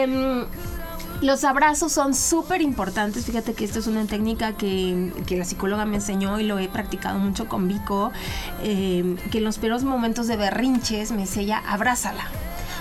[0.02, 0.44] em,
[1.22, 3.24] los abrazos son súper importantes.
[3.26, 7.18] Fíjate que esto es una técnica que, la psicóloga me enseñó y lo he practicado
[7.18, 8.10] mucho con Vico.
[8.62, 12.24] eh, que en los peores momentos de berrinches me decía ella, abrázala.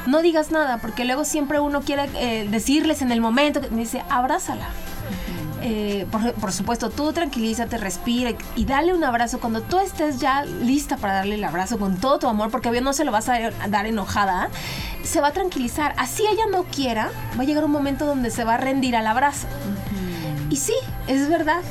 [0.08, 3.60] No digas nada, porque luego siempre uno quiere eh, decirles en el momento.
[3.62, 4.70] que- Me dice, abrázala.
[5.62, 10.20] Eh, por, por supuesto, tú tranquilízate, respira y, y dale un abrazo cuando tú estés
[10.20, 13.12] ya lista para darle el abrazo con todo tu amor, porque obvio no se lo
[13.12, 14.50] vas a dar enojada,
[15.04, 15.94] se va a tranquilizar.
[15.98, 19.08] Así ella no quiera, va a llegar un momento donde se va a rendir al
[19.08, 19.48] abrazo.
[20.50, 20.74] Y sí,
[21.08, 21.62] es verdad.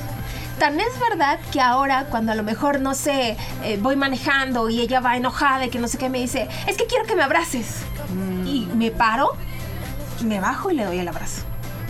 [0.59, 4.81] Tan es verdad que ahora cuando a lo mejor, no sé, eh, voy manejando y
[4.81, 7.23] ella va enojada y que no sé qué me dice, es que quiero que me
[7.23, 7.83] abraces.
[8.45, 9.31] Y me paro,
[10.25, 11.43] me bajo y le doy el abrazo.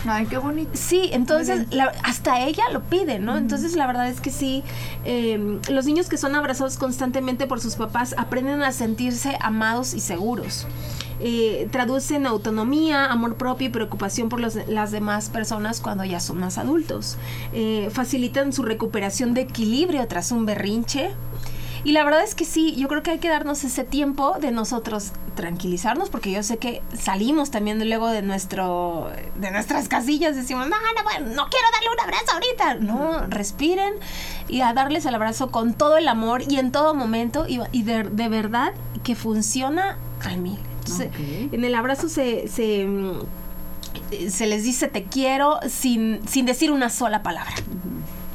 [0.07, 0.69] Ay, qué bonito.
[0.73, 3.37] Sí, entonces la- hasta ella lo pide, ¿no?
[3.37, 4.63] Entonces la verdad es que sí,
[5.05, 9.99] eh, los niños que son abrazados constantemente por sus papás aprenden a sentirse amados y
[9.99, 10.65] seguros.
[11.21, 16.39] Eh, traducen autonomía, amor propio y preocupación por los- las demás personas cuando ya son
[16.39, 17.17] más adultos.
[17.51, 21.09] Eh, facilitan su recuperación de equilibrio tras un berrinche.
[21.83, 24.51] Y la verdad es que sí, yo creo que hay que darnos ese tiempo de
[24.51, 30.67] nosotros tranquilizarnos, porque yo sé que salimos también luego de nuestro, de nuestras casillas, decimos,
[30.67, 32.75] no, no, bueno, no quiero darle un abrazo ahorita.
[32.75, 33.93] No, respiren
[34.47, 37.83] y a darles el abrazo con todo el amor y en todo momento y, y
[37.83, 38.73] de, de verdad
[39.03, 40.59] que funciona al mil.
[40.79, 41.09] Entonces,
[41.51, 42.87] en el abrazo se, se,
[44.29, 47.53] se les dice te quiero sin, sin decir una sola palabra.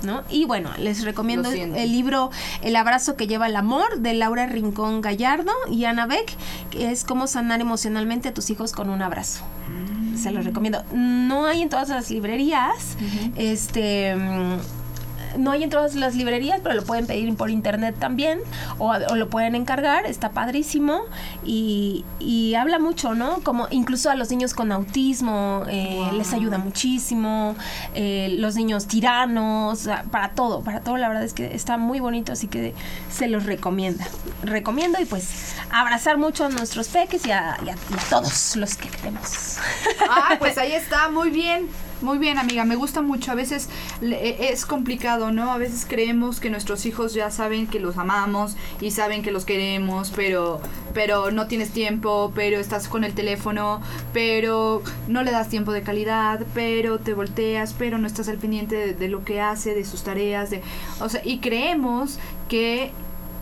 [0.04, 0.22] ¿No?
[0.30, 2.30] Y bueno, les recomiendo el, libro
[2.62, 6.34] El abrazo que lleva el amor de Laura Rincón Gallardo y Ana Beck,
[6.70, 9.44] que es cómo sanar emocionalmente a tus hijos con un abrazo.
[10.16, 10.84] Se los recomiendo.
[10.92, 12.96] No hay en todas las librerías.
[13.36, 14.14] Este
[15.38, 18.38] no hay en todas las librerías, pero lo pueden pedir por internet también
[18.78, 21.00] o, o lo pueden encargar, está padrísimo
[21.44, 23.40] y, y habla mucho, ¿no?
[23.42, 27.54] Como incluso a los niños con autismo eh, les ayuda muchísimo,
[27.94, 32.32] eh, los niños tiranos, para todo, para todo la verdad es que está muy bonito,
[32.32, 32.74] así que
[33.10, 34.06] se los recomienda.
[34.42, 38.56] Recomiendo y pues abrazar mucho a nuestros peques y a, y a- y a todos
[38.56, 39.56] los que queremos.
[40.08, 41.68] Ah, pues ahí está, muy bien.
[42.04, 43.32] Muy bien, amiga, me gusta mucho.
[43.32, 43.70] A veces
[44.02, 45.50] e- es complicado, ¿no?
[45.50, 49.46] A veces creemos que nuestros hijos ya saben que los amamos y saben que los
[49.46, 50.60] queremos, pero
[50.92, 53.80] pero no tienes tiempo, pero estás con el teléfono,
[54.12, 58.76] pero no le das tiempo de calidad, pero te volteas, pero no estás al pendiente
[58.76, 60.60] de, de lo que hace, de sus tareas, de
[61.00, 62.18] o sea, y creemos
[62.50, 62.92] que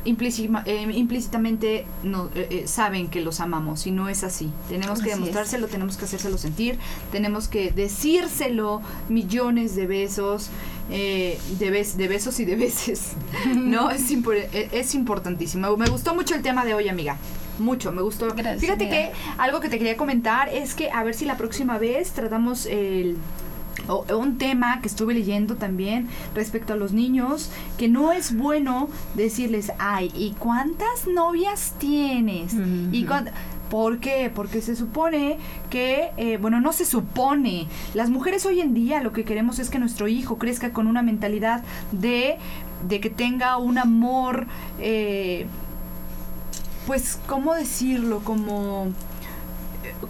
[0.05, 4.51] implícima- eh, implícitamente no, eh, eh, saben que los amamos y no es así.
[4.69, 5.17] Tenemos que Así es.
[5.19, 6.79] demostrárselo, tenemos que hacérselo sentir,
[7.11, 10.51] tenemos que decírselo millones de besos,
[10.91, 13.13] eh, de, bes- de besos y de veces.
[13.55, 15.77] no, es, impor- eh, es importantísimo.
[15.77, 17.17] Me gustó mucho el tema de hoy, amiga.
[17.59, 18.29] Mucho, me gustó.
[18.35, 21.79] Gracias, Fíjate que algo que te quería comentar es que a ver si la próxima
[21.79, 23.17] vez tratamos el
[23.89, 28.89] o- un tema que estuve leyendo también respecto a los niños, que no es bueno
[29.15, 32.55] decirles, ay, ¿y cuántas novias tienes?
[32.93, 33.31] ¿Y cuán-?"
[33.71, 34.31] ¿Por qué?
[34.35, 35.39] Porque se supone
[35.71, 37.69] que, eh, bueno, no se supone.
[37.95, 41.01] Las mujeres hoy en día lo que queremos es que nuestro hijo crezca con una
[41.03, 42.37] mentalidad de,
[42.87, 44.47] de que tenga un amor,
[44.79, 45.47] eh,
[46.87, 48.21] pues, ¿cómo decirlo?
[48.25, 48.89] Como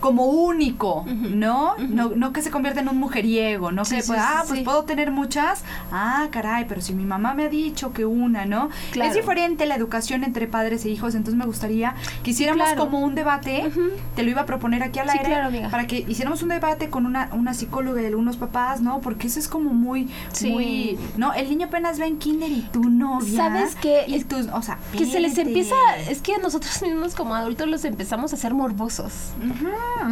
[0.00, 1.76] como único, ¿no?
[1.78, 2.10] ¿no?
[2.14, 3.84] No que se convierta en un mujeriego, ¿no?
[3.84, 5.62] Sí, que, sí, pues, sí, ah, pues puedo tener muchas.
[5.90, 8.70] Ah, caray, pero si mi mamá me ha dicho que una, ¿no?
[8.92, 9.10] Claro.
[9.10, 12.80] Es diferente la educación entre padres e hijos, entonces me gustaría que hiciéramos claro.
[12.84, 13.70] como un debate,
[14.16, 16.88] te lo iba a proponer aquí al Sí, aire, claro, para que hiciéramos un debate
[16.90, 19.00] con una, una psicóloga y algunos papás, ¿no?
[19.00, 20.50] Porque eso es como muy, Sí.
[20.50, 21.32] muy, ¿no?
[21.34, 23.36] El niño apenas va en kinder y tu novia.
[23.36, 24.04] ¿Sabes qué?
[24.06, 25.74] Y tú, o sea, que se les empieza,
[26.08, 29.12] es que nosotros mismos como adultos los empezamos a hacer morbosos,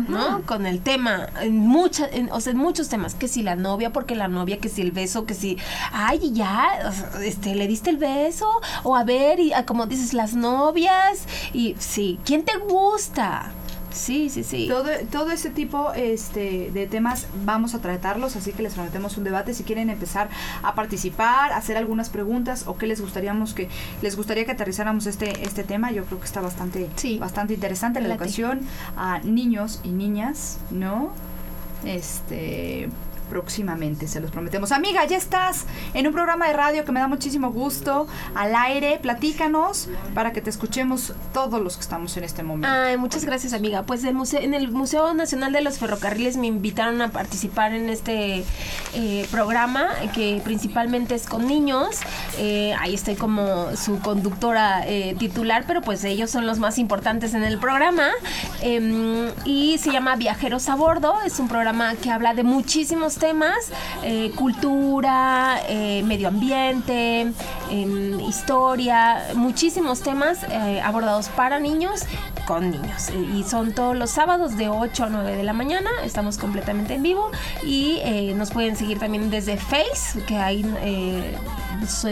[0.09, 0.43] ¿no?
[0.43, 4.15] Con el tema, en muchas, o sea, en muchos temas, que si la novia, porque
[4.15, 5.59] la novia, que si el beso, que si,
[5.93, 6.93] ay, ya,
[7.23, 8.49] este, le diste el beso,
[8.83, 13.53] o a ver, y ah, como dices, las novias, y sí, ¿quién te gusta?
[13.93, 14.67] Sí, sí, sí.
[14.69, 19.25] Todo, todo ese tipo este, de temas vamos a tratarlos, así que les prometemos un
[19.25, 19.55] debate.
[19.55, 20.29] Si quieren empezar
[20.63, 23.69] a participar, hacer algunas preguntas o qué les gustaríamos que
[24.03, 27.19] les gustaría que aterrizáramos este, este tema, yo creo que está bastante, Sí.
[27.19, 28.61] bastante interesante la educación
[28.97, 31.11] a niños y niñas, ¿no?
[31.85, 32.89] Este
[33.31, 34.73] próximamente, se los prometemos.
[34.73, 35.65] Amiga, ya estás
[35.95, 40.41] en un programa de radio que me da muchísimo gusto, al aire, platícanos para que
[40.41, 42.69] te escuchemos todos los que estamos en este momento.
[42.69, 43.85] Ay, muchas gracias, amiga.
[43.85, 47.89] Pues el museo, en el Museo Nacional de los Ferrocarriles me invitaron a participar en
[47.89, 48.45] este
[48.95, 52.01] eh, programa que principalmente es con niños.
[52.39, 57.35] Eh, ahí estoy como su conductora eh, titular, pero pues ellos son los más importantes
[57.35, 58.09] en el programa.
[58.63, 61.15] Em, y se llama Viajeros a Bordo.
[61.25, 63.71] Es un programa que habla de muchísimos temas,
[64.03, 67.33] eh, cultura, eh, medio ambiente,
[67.71, 72.01] em, historia, muchísimos temas eh, abordados para niños
[72.47, 73.11] con niños.
[73.37, 75.91] Y son todos los sábados de 8 a 9 de la mañana.
[76.05, 77.31] Estamos completamente en vivo.
[77.65, 78.01] Y
[78.35, 80.65] nos pueden seguir también desde Face, que ahí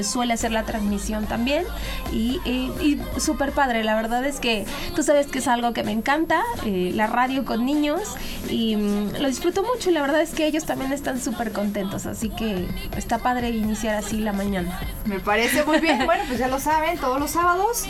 [0.03, 1.65] suele hacer la transmisión también.
[2.13, 3.83] Y, y- súper padre.
[3.83, 7.65] La verdad es que tú sabes que es algo que me encanta, la radio con
[7.67, 8.15] niños.
[8.49, 9.91] Y mm, lo disfruto mucho.
[9.91, 12.07] Y la verdad es que ellos también están súper contentos.
[12.07, 14.81] Así que está padre iniciar así la mañana.
[15.07, 16.05] Me parece muy bien.
[16.05, 17.85] Bueno, pues ya lo saben, todos los sábados.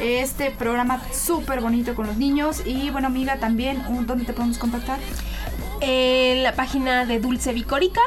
[0.00, 2.62] Este programa súper bonito con los niños.
[2.64, 4.98] Y bueno, amiga, también, ¿dónde te podemos contactar?
[5.80, 8.00] en la página de Dulce Vicórica,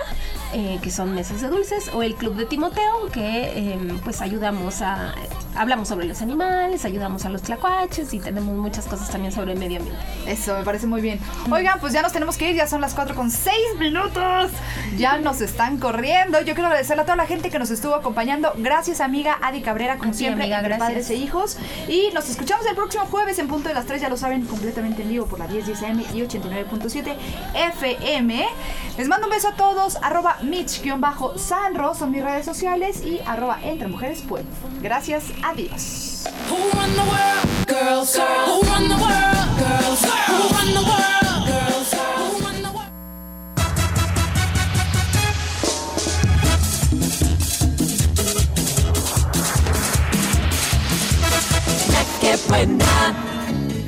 [0.53, 4.81] eh, que son mesas de dulces, o el Club de Timoteo, que eh, pues ayudamos
[4.81, 5.13] a...
[5.55, 9.59] Hablamos sobre los animales, ayudamos a los tlacuaches y tenemos muchas cosas también sobre el
[9.59, 10.01] medio ambiente.
[10.27, 11.19] Eso, me parece muy bien.
[11.51, 14.51] Oigan, pues ya nos tenemos que ir, ya son las 4 con 6 minutos.
[14.97, 16.39] Ya nos están corriendo.
[16.41, 18.53] Yo quiero agradecerle a toda la gente que nos estuvo acompañando.
[18.57, 20.87] Gracias, amiga Adi Cabrera, como siempre, amiga, entre gracias.
[20.87, 21.57] padres e hijos.
[21.87, 25.01] Y nos escuchamos el próximo jueves en punto de las 3, ya lo saben, completamente
[25.01, 27.15] en vivo por la 10 10 AM y 89.7
[27.73, 28.45] FM.
[28.97, 29.97] Les mando un beso a todos.
[30.01, 34.49] Arroba Mitch-Sanro son mis redes sociales y arroba Entre Mujeres Pueblo.
[34.81, 36.25] Gracias, adiós.
[36.49, 36.77] Who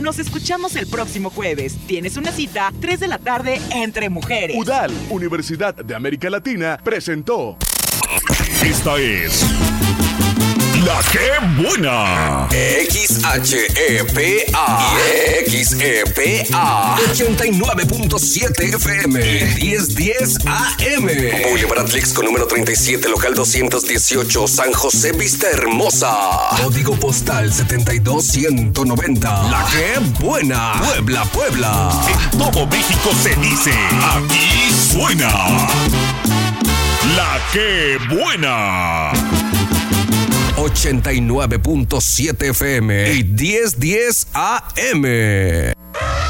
[0.01, 1.77] Nos escuchamos el próximo jueves.
[1.85, 4.55] Tienes una cita 3 de la tarde entre mujeres.
[4.57, 7.57] UDAL, Universidad de América Latina, presentó
[8.63, 9.43] Esta es
[10.89, 11.29] La que
[11.61, 12.47] buena.
[12.89, 14.17] XHEPA.
[15.45, 16.97] XEPA.
[17.13, 19.19] 89.7 FM.
[19.59, 21.07] Y 1010 AM.
[21.43, 26.11] Boulevard Atlixco número 37, local 218, San José Vista Hermosa.
[26.63, 29.43] Código postal 72190.
[29.51, 30.73] La que buena.
[30.81, 31.91] Puebla, Puebla.
[32.07, 33.73] En todo México se dice.
[34.15, 35.29] Aquí suena.
[37.15, 39.48] La que buena.
[40.69, 45.88] 89.7 FM y 1010 AM.